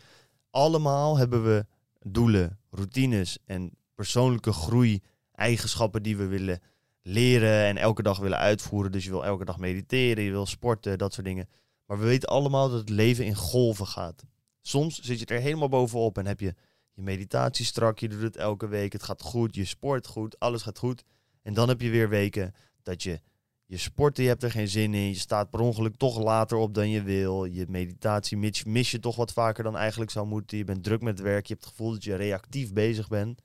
Allemaal 0.50 1.18
hebben 1.18 1.44
we 1.44 1.66
doelen, 1.98 2.58
routines 2.70 3.38
en 3.44 3.70
persoonlijke 3.94 4.52
groei, 4.52 5.02
eigenschappen 5.32 6.02
die 6.02 6.16
we 6.16 6.26
willen 6.26 6.60
leren 7.02 7.64
en 7.64 7.76
elke 7.76 8.02
dag 8.02 8.18
willen 8.18 8.38
uitvoeren. 8.38 8.92
Dus 8.92 9.04
je 9.04 9.10
wil 9.10 9.24
elke 9.24 9.44
dag 9.44 9.58
mediteren, 9.58 10.24
je 10.24 10.30
wil 10.30 10.46
sporten, 10.46 10.98
dat 10.98 11.12
soort 11.14 11.26
dingen. 11.26 11.48
Maar 11.86 11.98
we 11.98 12.04
weten 12.04 12.28
allemaal 12.28 12.68
dat 12.68 12.78
het 12.78 12.88
leven 12.88 13.24
in 13.24 13.34
golven 13.34 13.86
gaat. 13.86 14.24
Soms 14.62 15.00
zit 15.00 15.18
je 15.18 15.26
er 15.26 15.40
helemaal 15.40 15.68
bovenop 15.68 16.18
en 16.18 16.26
heb 16.26 16.40
je 16.40 16.54
je 16.92 17.02
meditatie 17.02 17.64
strak, 17.64 17.98
je 17.98 18.08
doet 18.08 18.22
het 18.22 18.36
elke 18.36 18.68
week, 18.68 18.92
het 18.92 19.02
gaat 19.02 19.22
goed, 19.22 19.54
je 19.54 19.64
sport 19.64 20.06
goed, 20.06 20.38
alles 20.38 20.62
gaat 20.62 20.78
goed. 20.78 21.04
En 21.42 21.54
dan 21.54 21.68
heb 21.68 21.80
je 21.80 21.90
weer 21.90 22.08
weken 22.08 22.54
dat 22.82 23.02
je 23.02 23.20
je 23.66 23.76
sporten, 23.76 24.22
je 24.22 24.28
hebt 24.28 24.42
er 24.42 24.50
geen 24.50 24.68
zin 24.68 24.94
in, 24.94 25.08
je 25.08 25.14
staat 25.14 25.50
per 25.50 25.60
ongeluk 25.60 25.96
toch 25.96 26.22
later 26.22 26.56
op 26.56 26.74
dan 26.74 26.90
je 26.90 27.02
wil, 27.02 27.44
je 27.44 27.66
meditatie 27.68 28.36
mis, 28.36 28.64
mis 28.64 28.90
je 28.90 29.00
toch 29.00 29.16
wat 29.16 29.32
vaker 29.32 29.64
dan 29.64 29.76
eigenlijk 29.76 30.10
zou 30.10 30.26
moeten, 30.26 30.58
je 30.58 30.64
bent 30.64 30.84
druk 30.84 31.00
met 31.00 31.20
werk, 31.20 31.46
je 31.46 31.52
hebt 31.52 31.64
het 31.64 31.74
gevoel 31.74 31.92
dat 31.92 32.04
je 32.04 32.14
reactief 32.14 32.72
bezig 32.72 33.08
bent. 33.08 33.42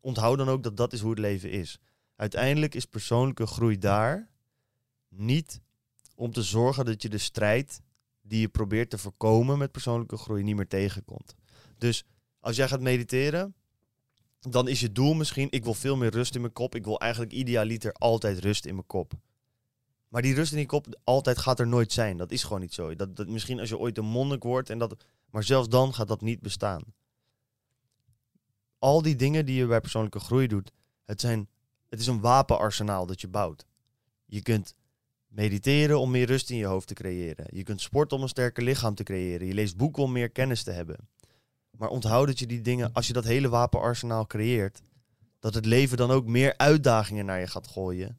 Onthoud 0.00 0.38
dan 0.38 0.48
ook 0.48 0.62
dat 0.62 0.76
dat 0.76 0.92
is 0.92 1.00
hoe 1.00 1.10
het 1.10 1.18
leven 1.18 1.50
is. 1.50 1.78
Uiteindelijk 2.22 2.74
is 2.74 2.84
persoonlijke 2.84 3.46
groei 3.46 3.78
daar 3.78 4.28
niet 5.08 5.60
om 6.14 6.32
te 6.32 6.42
zorgen 6.42 6.84
dat 6.84 7.02
je 7.02 7.08
de 7.08 7.18
strijd 7.18 7.80
die 8.20 8.40
je 8.40 8.48
probeert 8.48 8.90
te 8.90 8.98
voorkomen 8.98 9.58
met 9.58 9.72
persoonlijke 9.72 10.16
groei 10.16 10.42
niet 10.42 10.56
meer 10.56 10.68
tegenkomt. 10.68 11.34
Dus 11.78 12.04
als 12.40 12.56
jij 12.56 12.68
gaat 12.68 12.80
mediteren, 12.80 13.54
dan 14.40 14.68
is 14.68 14.80
je 14.80 14.92
doel 14.92 15.14
misschien, 15.14 15.46
ik 15.50 15.64
wil 15.64 15.74
veel 15.74 15.96
meer 15.96 16.10
rust 16.10 16.34
in 16.34 16.40
mijn 16.40 16.52
kop. 16.52 16.74
Ik 16.74 16.84
wil 16.84 17.00
eigenlijk 17.00 17.32
idealiter 17.32 17.92
altijd 17.92 18.38
rust 18.38 18.66
in 18.66 18.74
mijn 18.74 18.86
kop. 18.86 19.12
Maar 20.08 20.22
die 20.22 20.34
rust 20.34 20.52
in 20.52 20.58
die 20.58 20.66
kop 20.66 20.86
altijd 21.04 21.38
gaat 21.38 21.60
er 21.60 21.66
nooit 21.66 21.92
zijn. 21.92 22.16
Dat 22.16 22.30
is 22.30 22.42
gewoon 22.42 22.60
niet 22.60 22.74
zo. 22.74 22.94
Dat, 22.94 23.16
dat, 23.16 23.28
misschien 23.28 23.60
als 23.60 23.68
je 23.68 23.78
ooit 23.78 23.98
een 23.98 24.04
monnik 24.04 24.42
wordt, 24.42 24.70
en 24.70 24.78
dat, 24.78 25.04
maar 25.30 25.44
zelfs 25.44 25.68
dan 25.68 25.94
gaat 25.94 26.08
dat 26.08 26.20
niet 26.20 26.40
bestaan. 26.40 26.82
Al 28.78 29.02
die 29.02 29.16
dingen 29.16 29.46
die 29.46 29.56
je 29.56 29.66
bij 29.66 29.80
persoonlijke 29.80 30.20
groei 30.20 30.46
doet, 30.46 30.72
het, 31.04 31.20
zijn, 31.20 31.48
het 31.92 32.00
is 32.00 32.06
een 32.06 32.20
wapenarsenaal 32.20 33.06
dat 33.06 33.20
je 33.20 33.28
bouwt. 33.28 33.66
Je 34.24 34.42
kunt 34.42 34.74
mediteren 35.26 35.98
om 35.98 36.10
meer 36.10 36.26
rust 36.26 36.50
in 36.50 36.56
je 36.56 36.64
hoofd 36.64 36.88
te 36.88 36.94
creëren. 36.94 37.46
Je 37.50 37.62
kunt 37.62 37.80
sporten 37.80 38.16
om 38.16 38.22
een 38.22 38.28
sterker 38.28 38.62
lichaam 38.62 38.94
te 38.94 39.02
creëren. 39.02 39.46
Je 39.46 39.54
leest 39.54 39.76
boeken 39.76 40.02
om 40.02 40.12
meer 40.12 40.30
kennis 40.30 40.62
te 40.62 40.70
hebben. 40.70 40.96
Maar 41.70 41.88
onthoud 41.88 42.26
dat 42.26 42.38
je 42.38 42.46
die 42.46 42.60
dingen, 42.60 42.92
als 42.92 43.06
je 43.06 43.12
dat 43.12 43.24
hele 43.24 43.48
wapenarsenaal 43.48 44.26
creëert, 44.26 44.82
dat 45.38 45.54
het 45.54 45.66
leven 45.66 45.96
dan 45.96 46.10
ook 46.10 46.26
meer 46.26 46.56
uitdagingen 46.56 47.24
naar 47.26 47.40
je 47.40 47.46
gaat 47.46 47.68
gooien. 47.68 48.18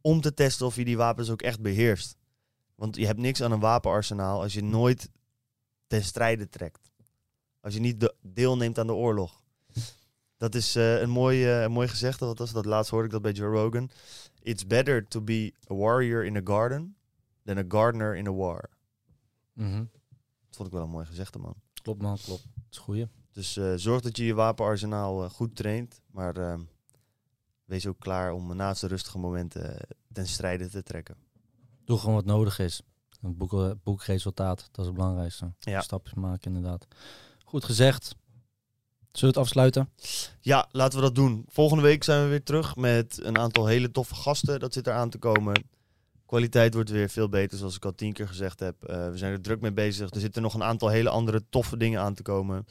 Om 0.00 0.20
te 0.20 0.34
testen 0.34 0.66
of 0.66 0.76
je 0.76 0.84
die 0.84 0.96
wapens 0.96 1.30
ook 1.30 1.42
echt 1.42 1.60
beheerst. 1.60 2.16
Want 2.74 2.96
je 2.96 3.06
hebt 3.06 3.18
niks 3.18 3.42
aan 3.42 3.52
een 3.52 3.60
wapenarsenaal 3.60 4.42
als 4.42 4.54
je 4.54 4.62
nooit 4.62 5.10
ten 5.86 6.04
strijde 6.04 6.48
trekt. 6.48 6.90
Als 7.60 7.74
je 7.74 7.80
niet 7.80 8.00
de- 8.00 8.14
deelneemt 8.22 8.78
aan 8.78 8.86
de 8.86 8.94
oorlog. 8.94 9.42
Dat 10.36 10.54
is 10.54 10.76
eh, 10.76 11.00
een, 11.00 11.10
mooi, 11.10 11.44
eh, 11.44 11.62
een 11.62 11.72
mooi 11.72 11.88
gezegde. 11.88 12.26
Wat 12.26 12.38
was 12.38 12.52
dat? 12.52 12.64
Laatst 12.64 12.90
hoorde 12.90 13.06
ik 13.06 13.12
dat 13.12 13.22
bij 13.22 13.32
Joe 13.32 13.50
Rogan. 13.50 13.90
It's 14.42 14.66
better 14.66 15.06
to 15.08 15.20
be 15.20 15.52
a 15.70 15.74
warrior 15.74 16.24
in 16.24 16.36
a 16.36 16.40
garden 16.44 16.96
than 17.44 17.58
a 17.58 17.64
gardener 17.68 18.16
in 18.16 18.26
a 18.26 18.32
war. 18.32 18.68
Mhm. 19.52 19.84
Dat 20.46 20.56
vond 20.56 20.68
ik 20.68 20.74
wel 20.74 20.82
een 20.82 20.90
mooi 20.90 21.06
gezegde, 21.06 21.38
man. 21.38 21.54
Klopt 21.82 22.02
man, 22.02 22.18
klopt. 22.24 22.42
Dat 22.54 22.64
is 22.70 22.78
goeie. 22.78 23.08
Dus 23.32 23.56
eh, 23.56 23.72
zorg 23.76 24.00
dat 24.00 24.16
je 24.16 24.24
je 24.24 24.34
wapenarsenaal 24.34 25.28
goed 25.28 25.56
traint. 25.56 26.00
Maar 26.10 26.36
eh, 26.36 26.58
wees 27.64 27.86
ook 27.86 27.98
klaar 27.98 28.32
om 28.32 28.56
naast 28.56 28.80
de 28.80 28.86
rustige 28.86 29.18
momenten 29.18 29.76
ten 30.12 30.26
strijde 30.26 30.68
te 30.68 30.82
trekken. 30.82 31.16
Doe 31.84 31.98
gewoon 31.98 32.14
wat 32.14 32.24
nodig 32.24 32.58
is. 32.58 32.82
Een 33.20 33.36
boek, 33.36 33.74
boekresultaat, 33.82 34.58
dat 34.58 34.78
is 34.78 34.86
het 34.86 34.94
belangrijkste. 34.94 35.52
Ja. 35.58 35.80
Stapjes 35.80 36.14
maken 36.14 36.54
inderdaad. 36.54 36.86
Goed 37.44 37.64
gezegd. 37.64 38.16
Zullen 39.16 39.34
we 39.34 39.40
het 39.40 39.48
afsluiten? 39.48 39.88
Ja, 40.40 40.68
laten 40.70 40.98
we 40.98 41.04
dat 41.04 41.14
doen. 41.14 41.44
Volgende 41.48 41.82
week 41.82 42.04
zijn 42.04 42.22
we 42.22 42.28
weer 42.28 42.42
terug 42.42 42.76
met 42.76 43.18
een 43.22 43.38
aantal 43.38 43.66
hele 43.66 43.90
toffe 43.90 44.14
gasten. 44.14 44.60
Dat 44.60 44.72
zit 44.72 44.86
eraan 44.86 45.10
te 45.10 45.18
komen. 45.18 45.64
Kwaliteit 46.26 46.74
wordt 46.74 46.90
weer 46.90 47.08
veel 47.08 47.28
beter, 47.28 47.58
zoals 47.58 47.76
ik 47.76 47.84
al 47.84 47.94
tien 47.94 48.12
keer 48.12 48.28
gezegd 48.28 48.60
heb. 48.60 48.84
Eh, 48.84 49.10
we 49.10 49.16
zijn 49.18 49.32
er 49.32 49.40
druk 49.40 49.60
mee 49.60 49.72
bezig. 49.72 50.10
Er 50.10 50.20
zitten 50.20 50.42
nog 50.42 50.54
een 50.54 50.62
aantal 50.62 50.88
hele 50.88 51.08
andere 51.08 51.42
toffe 51.50 51.76
dingen 51.76 52.00
aan 52.00 52.14
te 52.14 52.22
komen. 52.22 52.66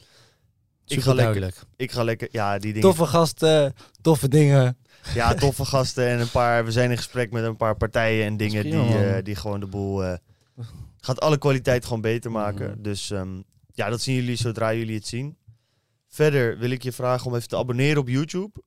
Ik 0.86 1.00
ga, 1.02 1.14
lekker, 1.14 1.40
ik 1.76 1.92
ga 1.92 2.02
lekker, 2.04 2.28
ja, 2.30 2.52
die 2.58 2.72
dingen. 2.72 2.88
Toffe 2.88 3.06
gasten, 3.06 3.74
toffe 4.00 4.28
dingen. 4.28 4.76
Ja, 5.14 5.34
toffe 5.34 5.64
gasten 5.64 6.06
en 6.08 6.20
een 6.20 6.30
paar. 6.30 6.64
We 6.64 6.72
zijn 6.72 6.90
in 6.90 6.96
gesprek 6.96 7.30
met 7.30 7.44
een 7.44 7.56
paar 7.56 7.76
partijen 7.76 8.26
en 8.26 8.36
dingen 8.36 8.62
die, 8.62 8.72
eh, 9.16 9.24
die 9.24 9.34
gewoon 9.36 9.60
de 9.60 9.66
boel. 9.66 10.04
eh, 10.04 10.16
gaat 11.00 11.20
alle 11.20 11.38
kwaliteit 11.38 11.84
gewoon 11.84 12.00
beter 12.00 12.30
maken. 12.30 12.82
Dus 12.82 13.10
ehm, 13.10 13.40
ja, 13.72 13.88
dat 13.88 14.00
zien 14.00 14.14
jullie 14.14 14.36
zodra 14.36 14.74
jullie 14.74 14.94
het 14.96 15.06
zien. 15.06 15.36
Verder 16.08 16.58
wil 16.58 16.70
ik 16.70 16.82
je 16.82 16.92
vragen 16.92 17.26
om 17.26 17.34
even 17.34 17.48
te 17.48 17.56
abonneren 17.56 18.00
op 18.00 18.08
YouTube. 18.08 18.62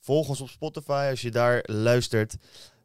Volg 0.00 0.28
ons 0.28 0.40
op 0.40 0.48
Spotify 0.48 1.06
als 1.10 1.20
je 1.20 1.30
daar 1.30 1.62
luistert. 1.62 2.36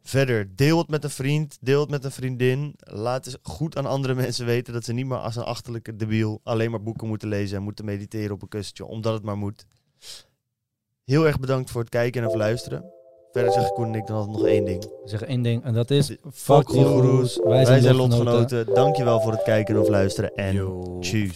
Verder, 0.02 0.56
deel 0.56 0.78
het 0.78 0.88
met 0.88 1.04
een 1.04 1.10
vriend, 1.10 1.58
deel 1.62 1.80
het 1.80 1.90
met 1.90 2.04
een 2.04 2.12
vriendin. 2.12 2.74
Laat 2.78 3.26
eens 3.26 3.38
goed 3.42 3.78
aan 3.78 3.86
andere 3.86 4.14
mensen 4.24 4.46
weten 4.46 4.74
dat 4.74 4.84
ze 4.86 4.94
niet 4.94 5.06
meer 5.06 5.18
als 5.18 5.36
een 5.36 5.44
achterlijke 5.44 5.96
debiel 5.96 6.40
alleen 6.44 6.72
maar 6.72 6.84
boeken 6.84 7.08
moeten 7.08 7.28
lezen 7.28 7.58
en 7.58 7.64
moeten 7.64 7.86
mediteren 7.86 8.32
op 8.32 8.42
een 8.42 8.48
kussentje, 8.48 8.86
omdat 8.86 9.14
het 9.14 9.24
maar 9.24 9.38
moet. 9.38 9.66
Heel 11.06 11.26
erg 11.26 11.40
bedankt 11.40 11.72
voor 11.72 11.82
het 11.82 11.90
kijken 11.90 12.22
en 12.22 12.28
het 12.28 12.38
luisteren. 12.38 12.86
Verder 13.32 13.52
zeggen 13.52 13.74
Koen 13.74 13.88
en 13.88 13.96
ik 13.96 14.08
dan 14.08 14.16
altijd 14.16 14.38
nog 14.38 14.48
één 14.48 14.66
ding. 14.66 14.90
Zeggen 15.06 15.28
één 15.28 15.42
ding 15.42 15.64
en 15.64 15.74
dat 15.74 15.92
is... 15.92 16.16
Fuck 16.32 16.70
you. 16.70 17.28
Wij 17.44 17.66
zijn, 17.66 17.96
lotgenoten. 17.96 18.34
lotgenoten. 18.34 18.74
Dankjewel 18.74 19.22
voor 19.22 19.32
het 19.32 19.44
kijken 19.44 19.80
of 19.80 19.88
luisteren 19.88 20.36
en 20.36 20.54
Yo. 20.54 20.98
tjus. 21.00 21.32